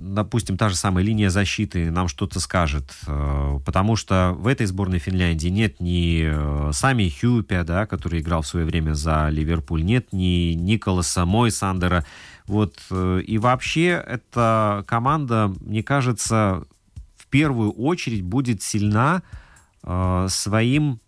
[0.00, 4.98] допустим, та же самая линия защиты нам что-то скажет, э, потому что в этой сборной
[4.98, 10.12] Финляндии нет ни э, Сами Хюпя, да, который играл в свое время за Ливерпуль, нет
[10.12, 12.04] ни Николаса Мойсандера,
[12.46, 16.64] вот, э, и вообще эта команда, мне кажется,
[17.16, 19.22] в первую очередь будет сильна
[20.28, 21.00] своим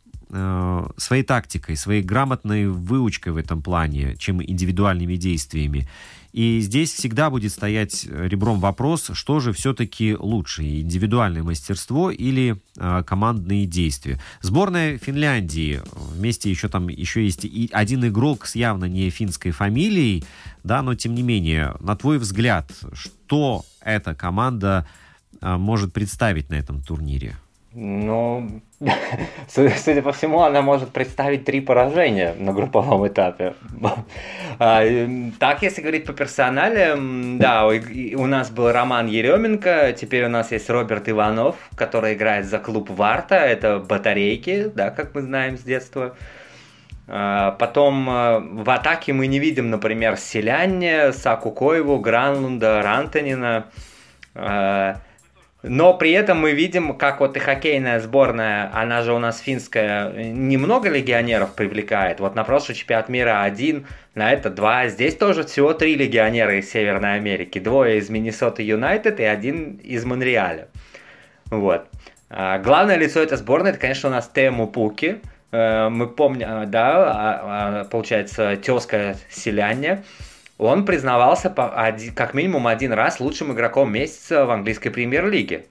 [0.97, 5.87] своей тактикой, своей грамотной выучкой в этом плане, чем индивидуальными действиями.
[6.33, 13.03] И здесь всегда будет стоять ребром вопрос, что же все-таки лучше, индивидуальное мастерство или э,
[13.07, 14.19] командные действия.
[14.41, 20.25] Сборная Финляндии, вместе еще там еще есть и один игрок с явно не финской фамилией,
[20.65, 24.89] да, но тем не менее, на твой взгляд, что эта команда
[25.43, 27.37] э, может представить на этом турнире?
[27.75, 28.61] Ну,
[29.49, 33.55] судя по всему, она может представить три поражения на групповом этапе.
[34.59, 34.85] А,
[35.39, 36.95] так, если говорить по персонале,
[37.39, 42.59] да, у нас был Роман Еременко, теперь у нас есть Роберт Иванов, который играет за
[42.59, 46.15] клуб Варта, это батарейки, да, как мы знаем с детства.
[47.09, 53.67] А, потом а, в атаке мы не видим, например, Селяння, Саку Коеву, Гранлунда, Рантанина.
[55.63, 60.11] Но при этом мы видим, как вот и хоккейная сборная, она же у нас финская,
[60.13, 62.19] немного легионеров привлекает.
[62.19, 63.87] Вот на прошлый чемпионат мира один,
[64.17, 64.89] на это два.
[64.89, 67.61] Здесь тоже всего три легионера из Северной Америки.
[67.61, 70.67] Двое из Миннесота Юнайтед и один из Монреаля.
[71.47, 71.87] Вот.
[72.29, 75.21] А главное лицо этой сборной, это, конечно, у нас Тему Пуки.
[75.53, 80.03] Э, мы помним, э, да, а, а, получается, тезка селяне
[80.59, 81.51] он признавался
[82.15, 85.67] как минимум один раз лучшим игроком месяца в английской премьер-лиге.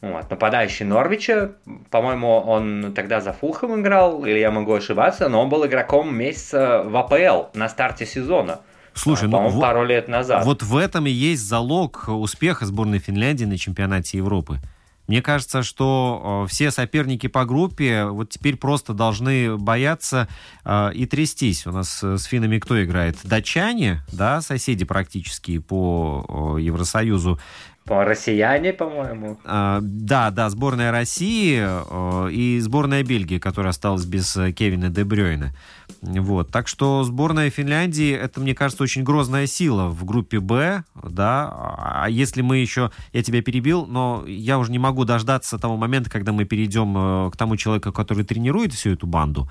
[0.00, 0.30] Вот.
[0.30, 1.52] Нападающий Норвича,
[1.90, 6.82] по-моему, он тогда за Фулхэм играл, или я могу ошибаться, но он был игроком месяца
[6.84, 8.60] в АПЛ на старте сезона.
[8.92, 10.44] Слушай, ну, вот, пару лет назад.
[10.44, 14.58] Вот в этом и есть залог успеха сборной Финляндии на чемпионате Европы.
[15.06, 20.28] Мне кажется, что э, все соперники по группе вот теперь просто должны бояться
[20.64, 21.66] э, и трястись.
[21.66, 23.16] У нас э, с финами кто играет?
[23.22, 27.38] Датчане, да, соседи практически по Евросоюзу.
[27.86, 29.38] По россияне, по-моему.
[29.44, 35.04] А, да, да, сборная России э, и сборная Бельгии, которая осталась без э, Кевина Де
[35.04, 35.54] Брёйна.
[36.02, 36.50] Вот.
[36.50, 41.48] Так что сборная Финляндии, это, мне кажется, очень грозная сила в группе Б, да.
[41.78, 42.90] А если мы еще...
[43.12, 47.30] Я тебя перебил, но я уже не могу дождаться того момента, когда мы перейдем э,
[47.30, 49.48] к тому человеку, который тренирует всю эту банду.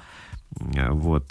[0.52, 1.26] Вот.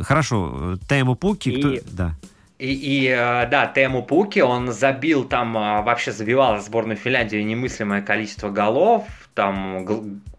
[0.00, 0.78] Хорошо.
[0.88, 1.50] Тему Пуки...
[1.50, 1.60] И...
[1.60, 1.90] Кто...
[1.92, 2.16] Да.
[2.58, 8.00] И, и э, да, Тему Пуки, он забил там, э, вообще забивал сборную Финляндии немыслимое
[8.00, 9.84] количество голов, там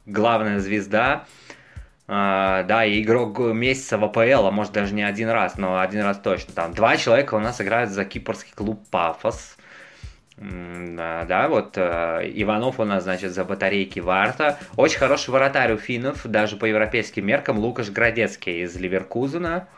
[0.05, 1.25] главная звезда,
[2.07, 6.03] э, да, и игрок месяца в АПЛ, а может даже не один раз, но один
[6.03, 6.53] раз точно.
[6.53, 9.57] Там два человека у нас играют за кипрский клуб Пафос.
[10.37, 14.59] Да, вот Иванов у нас, значит, за батарейки Варта.
[14.75, 19.69] Очень хороший вратарь у финнов, даже по европейским меркам, Лукаш Градецкий из Ливеркузена.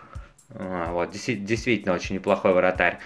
[0.50, 3.00] А, вот, действительно очень неплохой вратарь.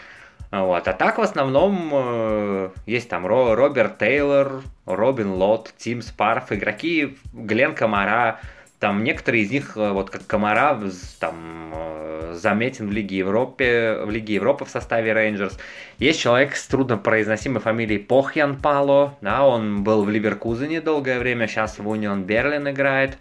[0.51, 0.87] Вот.
[0.87, 7.17] А так в основном э, есть там Ро, Роберт Тейлор, Робин Лот, Тим Спарф, игроки
[7.31, 8.39] Глен Комара.
[8.77, 10.77] Там некоторые из них, э, вот как Комара,
[11.19, 15.57] там э, заметен в Лиге Европы, в Лиге Европы в составе Рейнджерс.
[15.99, 21.79] Есть человек с труднопроизносимой фамилией Похьян Пало, да, он был в Ливеркузене долгое время, сейчас
[21.79, 23.17] в Унион Берлин играет.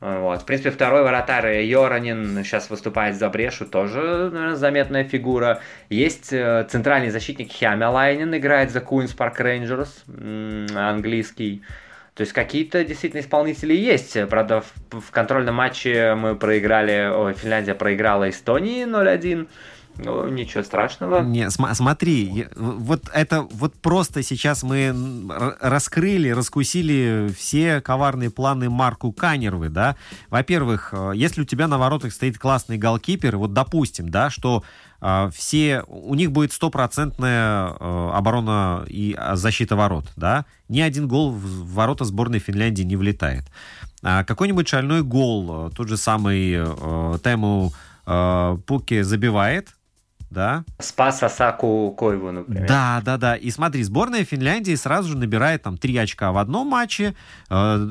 [0.00, 0.42] Вот.
[0.42, 5.60] В принципе, второй вратарь Йоранин сейчас выступает за Брешу, тоже наверное, заметная фигура.
[5.90, 11.62] Есть э, центральный защитник Хямелайнин, играет за Queen's Park Rangers, английский.
[12.14, 14.16] То есть какие-то действительно исполнители есть.
[14.28, 19.48] Правда, в, в контрольном матче мы проиграли, ой, Финляндия проиграла Эстонии 0-1.
[19.98, 21.20] Ну, ничего страшного.
[21.20, 24.94] Не, см- смотри, вот это вот просто сейчас мы
[25.60, 29.96] раскрыли, раскусили все коварные планы Марку Канервы, да.
[30.30, 34.64] Во-первых, э, если у тебя на воротах стоит классный голкипер, вот допустим, да, что
[35.02, 41.08] э, все, у них будет стопроцентная э, оборона и а, защита ворот, да, ни один
[41.08, 43.44] гол в ворота сборной Финляндии не влетает.
[44.02, 47.72] А какой-нибудь шальной гол, э, тот же самый э, Тему
[48.06, 49.76] э, Пуки забивает,
[50.30, 50.64] да.
[50.78, 52.66] Спас Асаку Койву, например.
[52.66, 53.36] Да, да, да.
[53.36, 57.14] И смотри, сборная Финляндии сразу же набирает там три очка в одном матче,
[57.48, 57.88] э,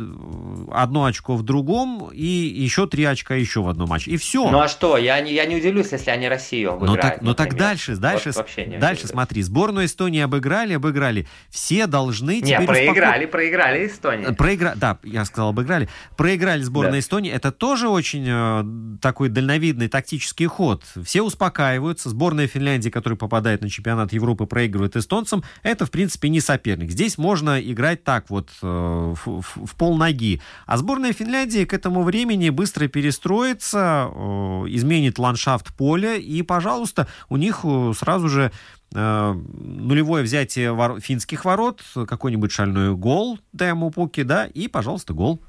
[0.72, 4.12] одно очко в другом и еще три очка еще в одном матче.
[4.12, 4.50] И все.
[4.50, 4.98] Ну а что?
[4.98, 7.04] Я не, я не удивлюсь, если они Россию обыграют.
[7.04, 8.48] Но так, но так дальше, дальше, вот
[8.80, 9.42] дальше смотри.
[9.42, 11.28] Сборную Эстонии обыграли, обыграли.
[11.50, 12.60] Все должны теперь...
[12.62, 13.32] Не, проиграли, успоко...
[13.32, 14.36] проиграли Эстонию.
[14.36, 14.74] Проигра...
[14.76, 15.90] Да, я сказал обыграли.
[16.16, 17.00] Проиграли сборную да.
[17.00, 17.32] Эстонии.
[17.32, 20.84] Это тоже очень э, такой дальновидный тактический ход.
[21.04, 22.10] Все успокаиваются.
[22.10, 26.91] Сборная сборная Финляндии, которая попадает на чемпионат Европы, проигрывает эстонцам, это, в принципе, не соперник.
[26.91, 30.39] Здесь можно играть так вот э, в, в, в пол ноги.
[30.67, 34.19] А сборная Финляндии к этому времени быстро перестроится, э,
[34.67, 38.51] изменит ландшафт поля, и, пожалуйста, у них э, сразу же
[38.93, 40.99] э, нулевое взятие вор...
[40.99, 45.41] финских ворот, какой-нибудь шальной гол Дэму Пуки, да, и, пожалуйста, гол.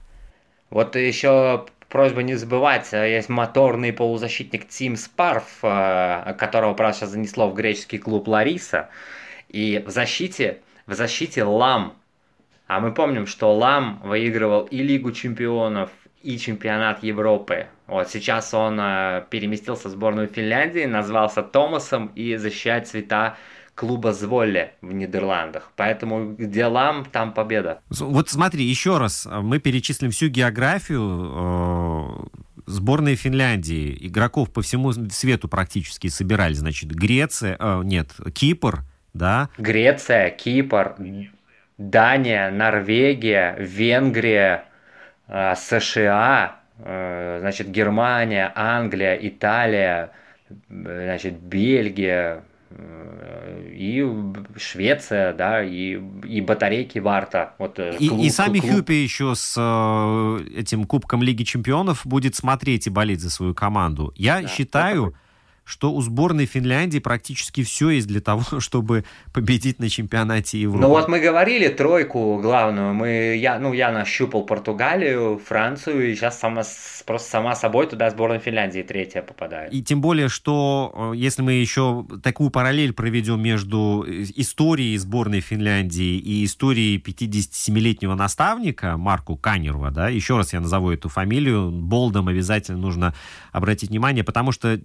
[0.70, 7.10] Вот еще просьба не забывать, э, есть моторный полузащитник Тим Спарф, э, которого, правда, сейчас
[7.10, 8.88] занесло в греческий клуб Лариса.
[9.48, 11.94] И в защите, в защите Лам.
[12.66, 15.90] А мы помним, что Лам выигрывал и Лигу чемпионов,
[16.22, 17.66] и чемпионат Европы.
[17.86, 23.36] Вот сейчас он э, переместился в сборную Финляндии, назвался Томасом и защищает цвета
[23.74, 25.72] клуба Зволле в Нидерландах.
[25.76, 27.80] Поэтому где лам, там победа.
[27.88, 33.96] Вот смотри, еще раз, мы перечислим всю географию э, сборной Финляндии.
[34.00, 36.54] Игроков по всему свету практически собирали.
[36.54, 38.80] Значит, Греция, э, нет, Кипр,
[39.14, 39.48] да?
[39.58, 40.96] Греция, Кипр,
[41.78, 44.64] Дания, Норвегия, Венгрия,
[45.28, 50.10] э, США, э, значит, Германия, Англия, Италия,
[50.50, 54.06] э, значит, Бельгия, и
[54.56, 57.54] Швеция, да, и, и батарейки Варта.
[57.58, 58.72] Вот, э, и, клуб, и сами клуб...
[58.72, 64.12] Хюпи еще с э, этим Кубком Лиги Чемпионов будет смотреть и болеть за свою команду.
[64.16, 65.14] Я да, считаю,
[65.70, 70.82] что у сборной Финляндии практически все есть для того, чтобы победить на чемпионате Европы.
[70.82, 72.92] Ну вот мы говорили тройку главную.
[72.92, 76.62] Мы, я, ну, я нащупал Португалию, Францию, и сейчас сама,
[77.06, 79.72] просто сама собой туда сборная Финляндии третья попадает.
[79.72, 85.40] И тем более, что э, если мы еще такую параллель проведем между э, историей сборной
[85.40, 92.26] Финляндии и историей 57-летнего наставника Марку Канерва, да, еще раз я назову эту фамилию, Болдом
[92.26, 93.14] обязательно нужно
[93.52, 94.80] обратить внимание, потому что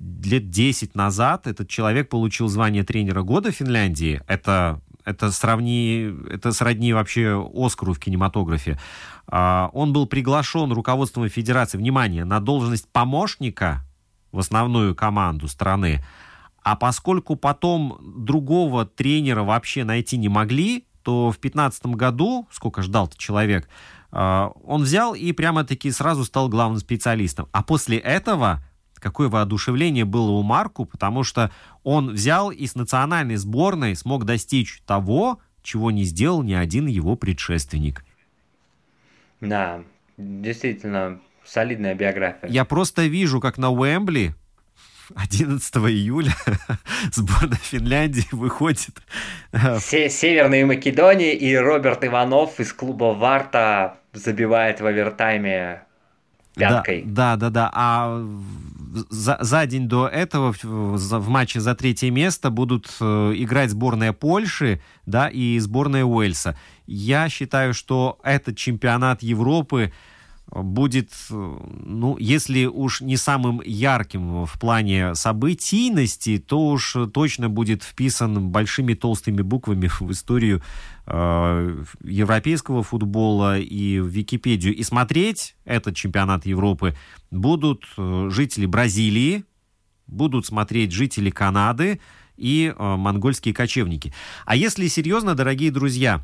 [0.00, 4.22] лет 10 назад этот человек получил звание тренера года Финляндии.
[4.26, 8.78] Это, это, сравни, это сродни вообще Оскару в кинематографе.
[9.26, 13.84] А, он был приглашен руководством Федерации, внимание, на должность помощника
[14.32, 16.02] в основную команду страны.
[16.62, 23.08] А поскольку потом другого тренера вообще найти не могли, то в 2015 году, сколько ждал
[23.16, 23.68] человек,
[24.12, 27.48] а, он взял и прямо-таки сразу стал главным специалистом.
[27.52, 28.62] А после этого
[29.00, 31.50] какое воодушевление было у Марку, потому что
[31.82, 37.16] он взял и с национальной сборной смог достичь того, чего не сделал ни один его
[37.16, 38.04] предшественник.
[39.40, 39.82] Да,
[40.16, 42.48] действительно, солидная биография.
[42.48, 44.34] Я просто вижу, как на Уэмбли
[45.14, 46.32] 11 июля
[47.12, 49.02] сборная Финляндии выходит.
[49.52, 55.82] Э, Северной Македонии и Роберт Иванов из клуба Варта забивает в овертайме
[56.54, 57.02] пяткой.
[57.04, 57.70] Да, да, да, да.
[57.72, 58.26] А
[59.08, 64.12] за, за день до этого в, в матче за третье место будут э, играть сборная
[64.12, 66.56] Польши, да, и сборная Уэльса.
[66.86, 69.92] Я считаю, что этот чемпионат Европы
[70.50, 78.50] будет, ну, если уж не самым ярким в плане событийности, то уж точно будет вписан
[78.50, 80.62] большими толстыми буквами в историю
[81.06, 84.74] э, европейского футбола и в Википедию.
[84.74, 86.96] И смотреть этот чемпионат Европы
[87.30, 89.44] будут э, жители Бразилии,
[90.06, 92.00] будут смотреть жители Канады
[92.36, 94.12] и э, монгольские кочевники.
[94.46, 96.22] А если серьезно, дорогие друзья...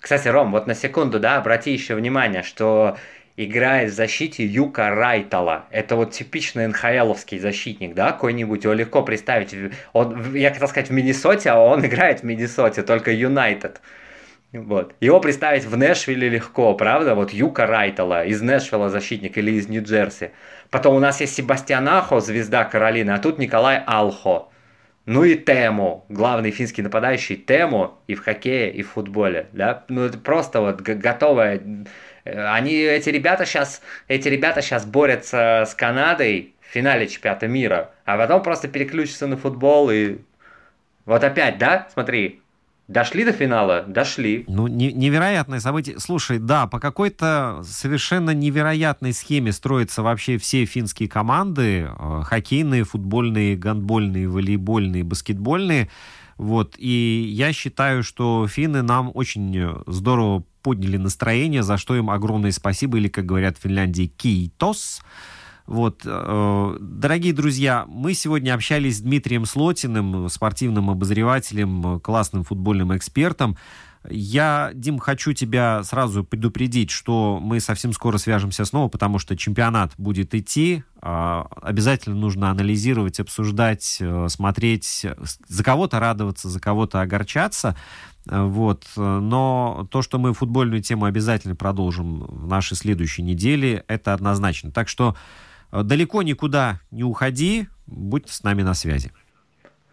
[0.00, 2.98] Кстати, Ром, вот на секунду, да, обрати еще внимание, что
[3.36, 5.66] играет в защите Юка Райтала.
[5.70, 8.64] Это вот типичный НХЛовский защитник, да, какой-нибудь.
[8.64, 9.54] Его легко представить.
[9.92, 13.80] Он, я хотел сказать в Миннесоте, а он играет в Миннесоте, только Юнайтед.
[14.52, 14.94] Вот.
[15.00, 17.16] Его представить в Нэшвилле легко, правда?
[17.16, 20.30] Вот Юка Райтала из Нэшвилла защитник или из Нью-Джерси.
[20.70, 24.50] Потом у нас есть Себастьян Ахо, звезда Каролины, а тут Николай Алхо.
[25.06, 29.48] Ну и Тему, главный финский нападающий Тему и в хоккее, и в футболе.
[29.52, 29.84] Да?
[29.88, 31.60] Ну это просто вот готовая
[32.24, 38.16] они, эти ребята сейчас, эти ребята сейчас борются с Канадой в финале чемпионата мира, а
[38.16, 40.18] потом просто переключатся на футбол и
[41.04, 42.40] вот опять, да, смотри,
[42.86, 43.82] Дошли до финала?
[43.82, 44.44] Дошли.
[44.46, 45.98] Ну, не, невероятное событие.
[45.98, 51.88] Слушай, да, по какой-то совершенно невероятной схеме строятся вообще все финские команды.
[51.98, 55.88] Э, хоккейные, футбольные, гандбольные, волейбольные, баскетбольные.
[56.36, 56.74] Вот.
[56.76, 62.96] И я считаю, что финны нам очень здорово подняли настроение, за что им огромное спасибо,
[62.98, 65.02] или, как говорят в Финляндии, кейтос.
[65.66, 73.56] Вот, э, дорогие друзья, мы сегодня общались с Дмитрием Слотиным, спортивным обозревателем, классным футбольным экспертом.
[74.10, 79.92] Я, Дим, хочу тебя сразу предупредить, что мы совсем скоро свяжемся снова, потому что чемпионат
[79.96, 80.84] будет идти.
[81.00, 85.06] А, обязательно нужно анализировать, обсуждать, э, смотреть,
[85.48, 87.76] за кого-то радоваться, за кого-то огорчаться.
[88.28, 88.84] Э, вот.
[88.96, 94.70] Но то, что мы футбольную тему обязательно продолжим в нашей следующей неделе, это однозначно.
[94.70, 95.16] Так что
[95.72, 99.12] э, далеко никуда не уходи, будь с нами на связи.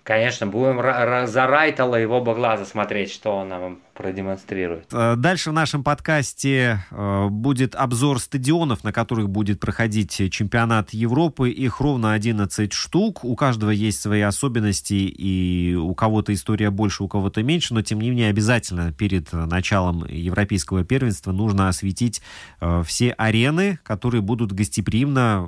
[0.03, 0.81] Конечно, будем
[1.27, 4.87] за Райтала его глаза смотреть, что он нам продемонстрирует.
[4.91, 11.49] Э, дальше в нашем подкасте э, будет обзор стадионов, на которых будет проходить чемпионат Европы.
[11.51, 13.23] Их ровно 11 штук.
[13.23, 18.01] У каждого есть свои особенности, и у кого-то история больше, у кого-то меньше, но тем
[18.01, 22.21] не менее обязательно перед началом европейского первенства нужно осветить
[22.59, 25.47] э, все арены, которые будут гостеприимно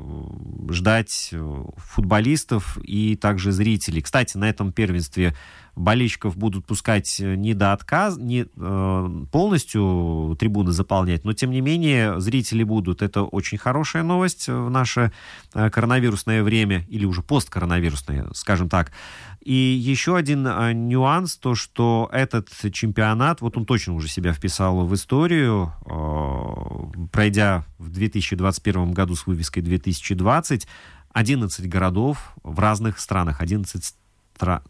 [0.70, 1.34] ждать
[1.78, 4.02] футболистов и также зрителей.
[4.02, 5.34] Кстати, на этом первенстве
[5.76, 11.62] болельщиков будут пускать э, не до отказа, не э, полностью трибуны заполнять, но тем не
[11.62, 13.02] менее зрители будут.
[13.02, 15.12] Это очень хорошая новость в наше
[15.54, 18.92] э, коронавирусное время, или уже посткоронавирусное, скажем так.
[19.42, 20.44] И еще один
[20.88, 25.74] нюанс, то что этот чемпионат, вот он точно уже себя вписал в историю,
[27.12, 30.66] пройдя в 2021 году с вывеской 2020,
[31.12, 33.84] 11 городов в разных странах, 11
[34.36, 34.62] стран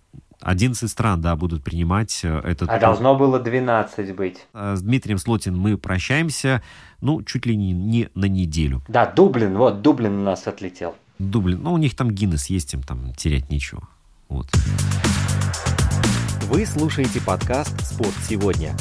[0.43, 2.69] 11 стран, да, будут принимать э, этот...
[2.69, 4.45] А должно было 12 быть.
[4.53, 6.61] Э, с Дмитрием Слотин мы прощаемся,
[7.01, 8.81] ну, чуть ли не, не на неделю.
[8.87, 10.95] Да, Дублин, вот, Дублин у нас отлетел.
[11.19, 13.87] Дублин, ну, у них там Гиннес есть, им там терять нечего.
[14.29, 14.47] Вот.
[16.43, 18.75] Вы слушаете подкаст «Спорт сегодня».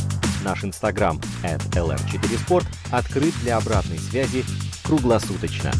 [0.45, 4.45] Наш инстаграм at lr4sport открыт для обратной связи
[4.83, 5.71] круглосуточно.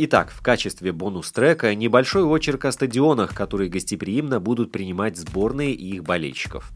[0.00, 6.04] Итак, в качестве бонус-трека небольшой очерк о стадионах, которые гостеприимно будут принимать сборные и их
[6.04, 6.70] болельщиков.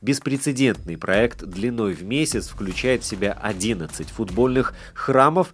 [0.00, 5.52] Беспрецедентный проект длиной в месяц включает в себя 11 футбольных храмов.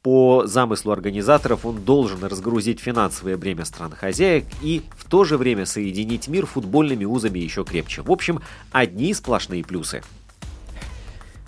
[0.00, 6.28] По замыслу организаторов он должен разгрузить финансовое бремя стран-хозяек и в то же время соединить
[6.28, 8.00] мир футбольными узами еще крепче.
[8.00, 8.40] В общем,
[8.72, 10.02] одни сплошные плюсы.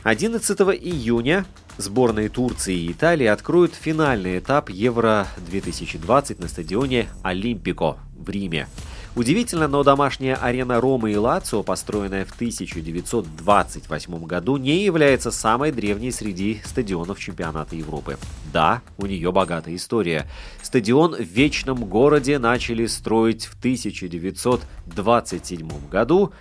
[0.03, 1.47] 11 июня
[1.79, 8.67] Сборные Турции и Италии откроют финальный этап Евро-2020 на стадионе Олимпико в Риме.
[9.15, 16.13] Удивительно, но домашняя арена Ромы и Лацио, построенная в 1928 году, не является самой древней
[16.13, 18.17] среди стадионов чемпионата Европы.
[18.53, 20.27] Да, у нее богатая история.
[20.63, 26.33] Стадион в Вечном городе начали строить в 1927 году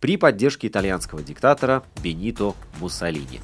[0.00, 3.42] при поддержке итальянского диктатора Бенито Муссолини.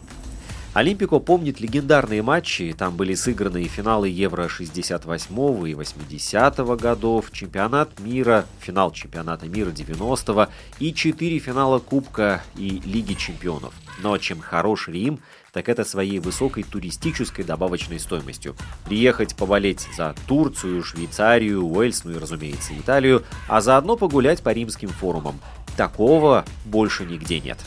[0.75, 8.01] Олимпико помнит легендарные матчи, там были сыграны и финалы Евро 68 и 80 годов, чемпионат
[8.01, 10.51] мира, финал чемпионата мира 90
[10.81, 13.73] и четыре финала Кубка и Лиги чемпионов.
[14.03, 15.21] Но чем хорош Рим,
[15.53, 18.57] так это своей высокой туристической добавочной стоимостью.
[18.85, 24.89] Приехать поболеть за Турцию, Швейцарию, Уэльс, ну и, разумеется, Италию, а заодно погулять по римским
[24.89, 25.39] форумам.
[25.77, 27.59] Такого больше нигде нет.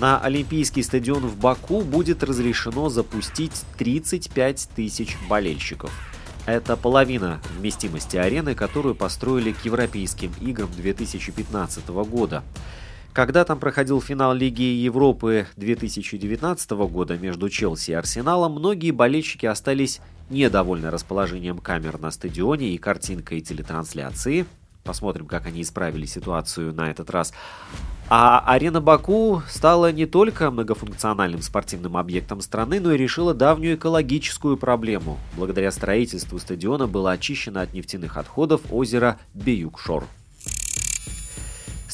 [0.00, 5.92] На Олимпийский стадион в Баку будет разрешено запустить 35 тысяч болельщиков.
[6.46, 12.42] Это половина вместимости арены, которую построили к Европейским играм 2015 года.
[13.12, 20.00] Когда там проходил финал Лиги Европы 2019 года между Челси и Арсеналом, многие болельщики остались
[20.30, 24.46] недовольны расположением камер на стадионе и картинкой телетрансляции.
[24.82, 27.34] Посмотрим, как они исправили ситуацию на этот раз.
[28.12, 34.56] А арена Баку стала не только многофункциональным спортивным объектом страны, но и решила давнюю экологическую
[34.56, 35.16] проблему.
[35.36, 40.06] Благодаря строительству стадиона было очищено от нефтяных отходов озеро Беюкшор.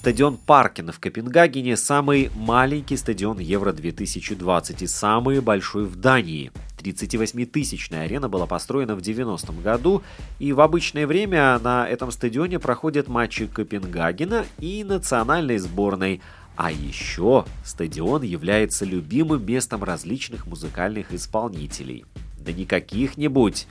[0.06, 6.52] Стадион Паркина в Копенгагене– самый маленький стадион Евро-2020 и самый большой в Дании.
[6.78, 10.04] 38-тысячная арена была построена в 90-м году,
[10.38, 16.20] и в обычное время на этом стадионе проходят матчи Копенгагена и национальной сборной.
[16.54, 22.04] А еще стадион является любимым местом различных музыкальных исполнителей.
[22.38, 23.66] Да не каких-нибудь.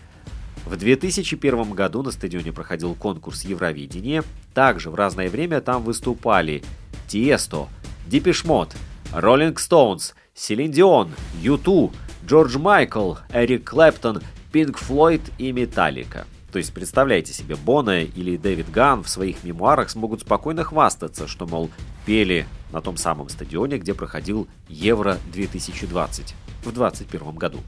[0.65, 4.23] В 2001 году на стадионе проходил конкурс Евровидения.
[4.53, 6.63] Также в разное время там выступали
[7.07, 7.67] Тиесто,
[8.07, 8.75] Дипишмот,
[9.13, 11.11] Роллинг Стоунс, Селин Дион,
[11.41, 11.91] Юту,
[12.25, 16.25] Джордж Майкл, Эрик Клэптон, Пинк Флойд и Металлика.
[16.51, 21.45] То есть представляете себе, Бона или Дэвид Ган в своих мемуарах смогут спокойно хвастаться, что,
[21.45, 21.69] мол,
[22.05, 27.59] пели на том самом стадионе, где проходил Евро 2020 в 2021 году.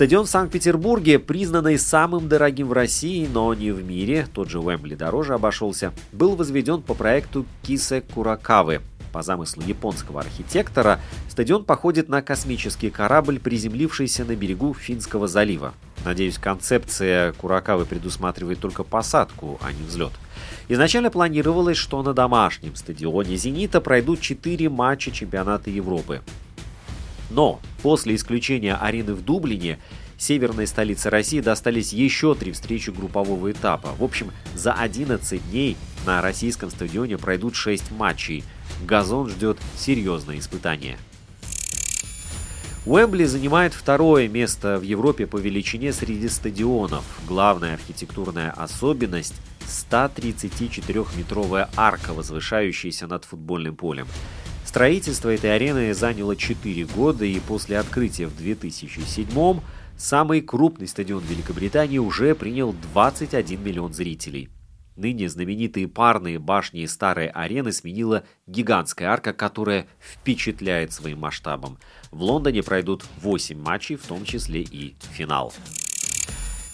[0.00, 4.94] Стадион в Санкт-Петербурге, признанный самым дорогим в России, но не в мире, тот же Уэмбли
[4.94, 8.80] дороже обошелся, был возведен по проекту Кисе Куракавы,
[9.12, 15.74] по замыслу японского архитектора, стадион походит на космический корабль, приземлившийся на берегу Финского залива.
[16.02, 20.12] Надеюсь, концепция Куракавы предусматривает только посадку, а не взлет.
[20.70, 26.22] Изначально планировалось, что на домашнем стадионе «Зенита» пройдут 4 матча чемпионата Европы.
[27.30, 29.78] Но после исключения арены в Дублине
[30.18, 33.94] северной столице России достались еще три встречи группового этапа.
[33.98, 38.44] В общем, за 11 дней на российском стадионе пройдут 6 матчей–
[38.84, 40.98] газон ждет серьезное испытание.
[42.86, 47.04] Уэмбли занимает второе место в Европе по величине среди стадионов.
[47.28, 49.34] Главная архитектурная особенность–
[49.90, 54.08] 134-метровая арка, возвышающаяся над футбольным полем.
[54.70, 59.60] Строительство этой арены заняло 4 года, и после открытия в 2007
[59.98, 64.48] самый крупный стадион Великобритании уже принял 21 миллион зрителей–
[65.00, 71.78] Ныне знаменитые парные башни и старые арены сменила гигантская арка, которая впечатляет своим масштабом.
[72.10, 75.54] В Лондоне пройдут 8 матчей, в том числе и финал.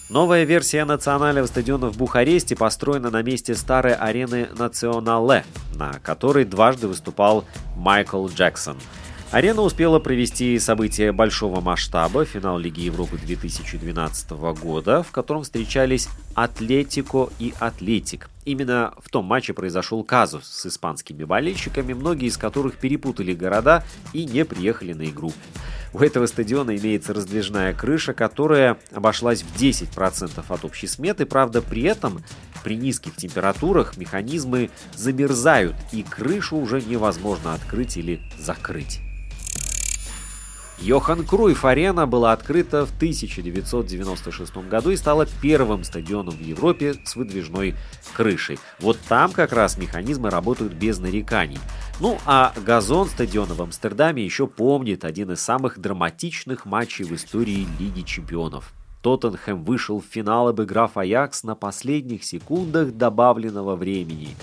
[0.09, 5.43] Новая версия национального стадиона в Бухаресте построена на месте старой арены Национале,
[5.75, 7.43] на которой дважды выступал
[7.75, 8.77] Майкл Джексон–
[9.29, 17.29] Арена успела провести события большого масштаба, финал Лиги Европы 2012 года, в котором встречались Атлетико
[17.37, 18.29] и Атлетик.
[18.45, 24.23] Именно в том матче произошел казус с испанскими болельщиками, многие из которых перепутали города и
[24.23, 25.33] не приехали на игру.
[25.97, 31.81] У этого стадиона имеется раздвижная крыша, которая обошлась в 10% от общей сметы, правда при
[31.83, 32.23] этом
[32.63, 38.99] при низких температурах механизмы замерзают и крышу уже невозможно открыть или закрыть.
[40.79, 47.15] Йохан Круйф арена была открыта в 1996 году и стала первым стадионом в Европе с
[47.15, 47.75] выдвижной
[48.15, 48.59] крышей.
[48.79, 51.59] Вот там как раз механизмы работают без нареканий.
[51.99, 57.67] Ну а газон стадиона в Амстердаме еще помнит один из самых драматичных матчей в истории
[57.79, 58.71] Лиги Чемпионов.
[59.01, 64.35] Тоттенхэм вышел в финал, обыграв Аякс на последних секундах добавленного времени.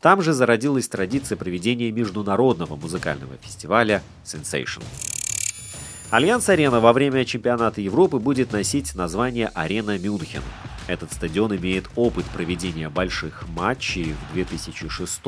[0.00, 4.02] Там же зародилась традиция проведения международного музыкального фестиваля
[6.14, 6.24] Sensation.
[6.24, 10.42] Альянс-арена во время чемпионата Европы будет носить название «Арена Мюнхен».
[10.86, 15.20] Этот стадион имеет опыт проведения больших матчей в 2006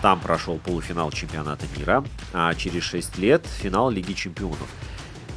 [0.00, 2.02] Там прошел полуфинал чемпионата мира,
[2.32, 4.66] а через 6 лет финал Лиги чемпионов.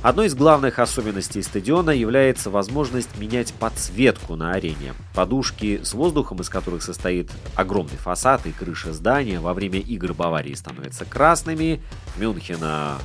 [0.02, 4.94] Одной из главных особенностей стадиона является возможность менять подсветку на арене.
[5.14, 10.54] Подушки с воздухом, из которых состоит огромный фасад и крыша здания, во время игр Баварии
[10.54, 11.82] становятся красными,
[12.16, 12.98] Мюнхена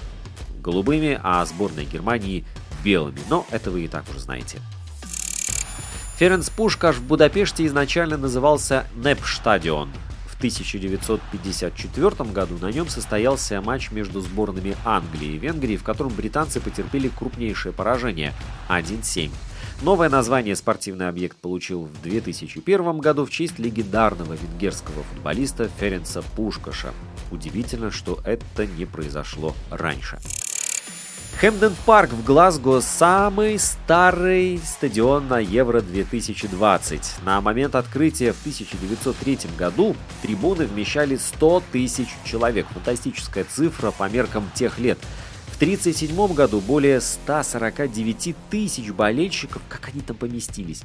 [0.65, 2.45] голубыми, а сборная Германии
[2.83, 3.21] белыми.
[3.29, 4.59] Но это вы и так уже знаете.
[6.17, 9.91] Ференц Пушкаш в Будапеште изначально назывался Непштадион.
[10.29, 16.61] В 1954 году на нем состоялся матч между сборными Англии и Венгрии, в котором британцы
[16.61, 18.33] потерпели крупнейшее поражение–
[18.69, 19.31] 1-7.
[19.83, 26.93] Новое название спортивный объект получил в 2001 году в честь легендарного венгерского футболиста Ференца Пушкаша.
[27.31, 30.19] Удивительно, что это не произошло раньше.
[31.41, 37.03] Хэмден Парк в Глазго– самый старый стадион на Евро-2020.
[37.25, 42.67] На момент открытия в 1903 году трибуны вмещали 100 тысяч человек.
[42.69, 44.99] Фантастическая цифра по меркам тех лет.
[45.49, 50.83] В 1937 году более 149 тысяч болельщиков, как они там поместились,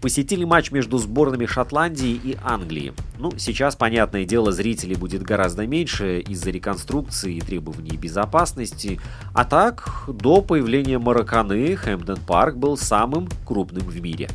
[0.00, 2.92] посетили матч между сборными Шотландии и Англии.
[3.18, 9.00] Ну, сейчас, понятное дело, зрителей будет гораздо меньше из-за реконструкции и требований безопасности.
[9.34, 14.28] А так, до появления Мараканы Хэмпден Парк был самым крупным в мире.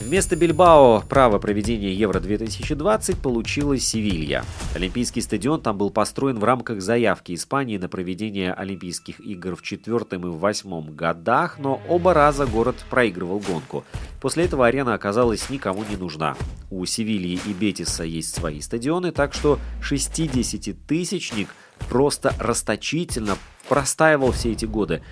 [0.00, 4.46] Вместо Бильбао право проведения Евро-2020 получила Севилья.
[4.74, 10.26] Олимпийский стадион там был построен в рамках заявки Испании на проведение Олимпийских игр в четвертом
[10.26, 13.84] и в восьмом годах, но оба раза город проигрывал гонку.
[14.22, 16.34] После этого арена оказалась никому не нужна.
[16.70, 21.48] У Севильи и Бетиса есть свои стадионы, так что 60-тысячник
[21.90, 23.36] просто расточительно
[23.68, 25.02] простаивал все эти годы.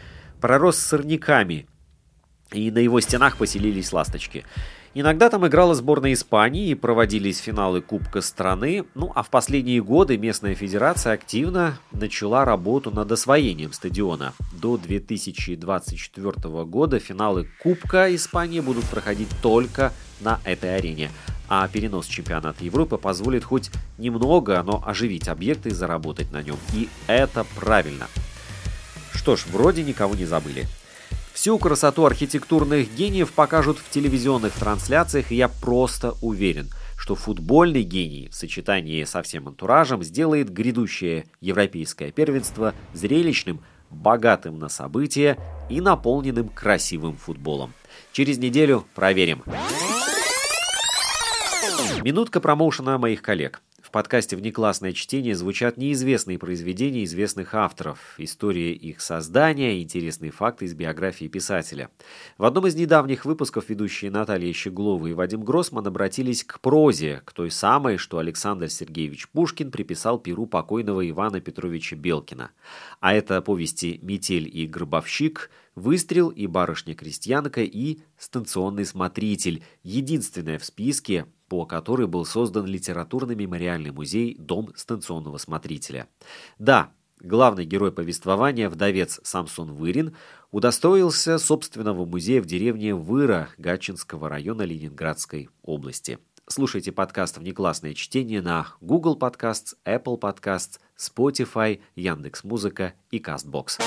[0.40, 1.66] Пророс сорняками,
[2.52, 4.44] и на его стенах поселились ласточки.
[4.94, 10.16] Иногда там играла сборная Испании и проводились финалы Кубка страны, ну а в последние годы
[10.16, 14.32] местная федерация активно начала работу над освоением стадиона.
[14.52, 21.10] До 2024 года финалы Кубка Испании будут проходить только на этой арене,
[21.48, 26.56] а перенос чемпионата Европы позволит хоть немного, но оживить объект и заработать на нем.
[26.73, 28.06] И это правильно.
[29.12, 30.66] Что ж, вроде никого не забыли.
[31.40, 38.28] Всю красоту архитектурных гениев покажут в телевизионных трансляциях, и я просто уверен, что футбольный гений
[38.28, 45.39] в сочетании со всем антуражем сделает грядущее европейское первенство зрелищным, богатым на события
[45.70, 47.73] и наполненным красивым футболом.
[48.10, 49.44] Через неделю проверим.
[52.02, 53.62] Минутка промоушена моих коллег.
[53.89, 60.74] В подкасте «Внеклассное чтение» звучат неизвестные произведения известных авторов, история их создания, интересные факты из
[60.74, 61.89] биографии писателя.
[62.36, 67.32] В одном из недавних выпусков ведущие Наталья Щеглова и Вадим Гроссман обратились к прозе, к
[67.32, 72.51] той самой, что Александр Сергеевич Пушкин приписал перу покойного Ивана Петровича Белкина.
[73.01, 81.24] А это повести «Метель и гробовщик», «Выстрел» и «Барышня-крестьянка» и «Станционный смотритель», единственная в списке,
[81.49, 86.09] по которой был создан литературно-мемориальный музей «Дом станционного смотрителя».
[86.59, 90.15] Да, главный герой повествования, вдовец Самсон Вырин,
[90.51, 96.19] удостоился собственного музея в деревне Выра Гатчинского района Ленинградской области.
[96.47, 103.83] Слушайте подкаст «Внеклассное чтение» на Google Podcasts, Apple Podcasts, Spotify, Яндекс.Музыка и CastBox.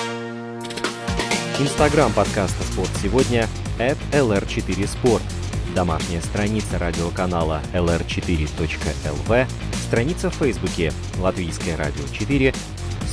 [1.59, 3.47] Инстаграм подкаста «Спорт сегодня»
[3.79, 5.21] at lr4sport–
[5.73, 9.47] домашняя страница радиоканала lr4.lv,
[9.87, 12.55] страница в Фейсбуке «Латвийское радио 4».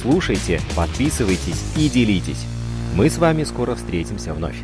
[0.01, 2.44] Слушайте, подписывайтесь и делитесь.
[2.94, 4.56] Мы с вами скоро встретимся вновь.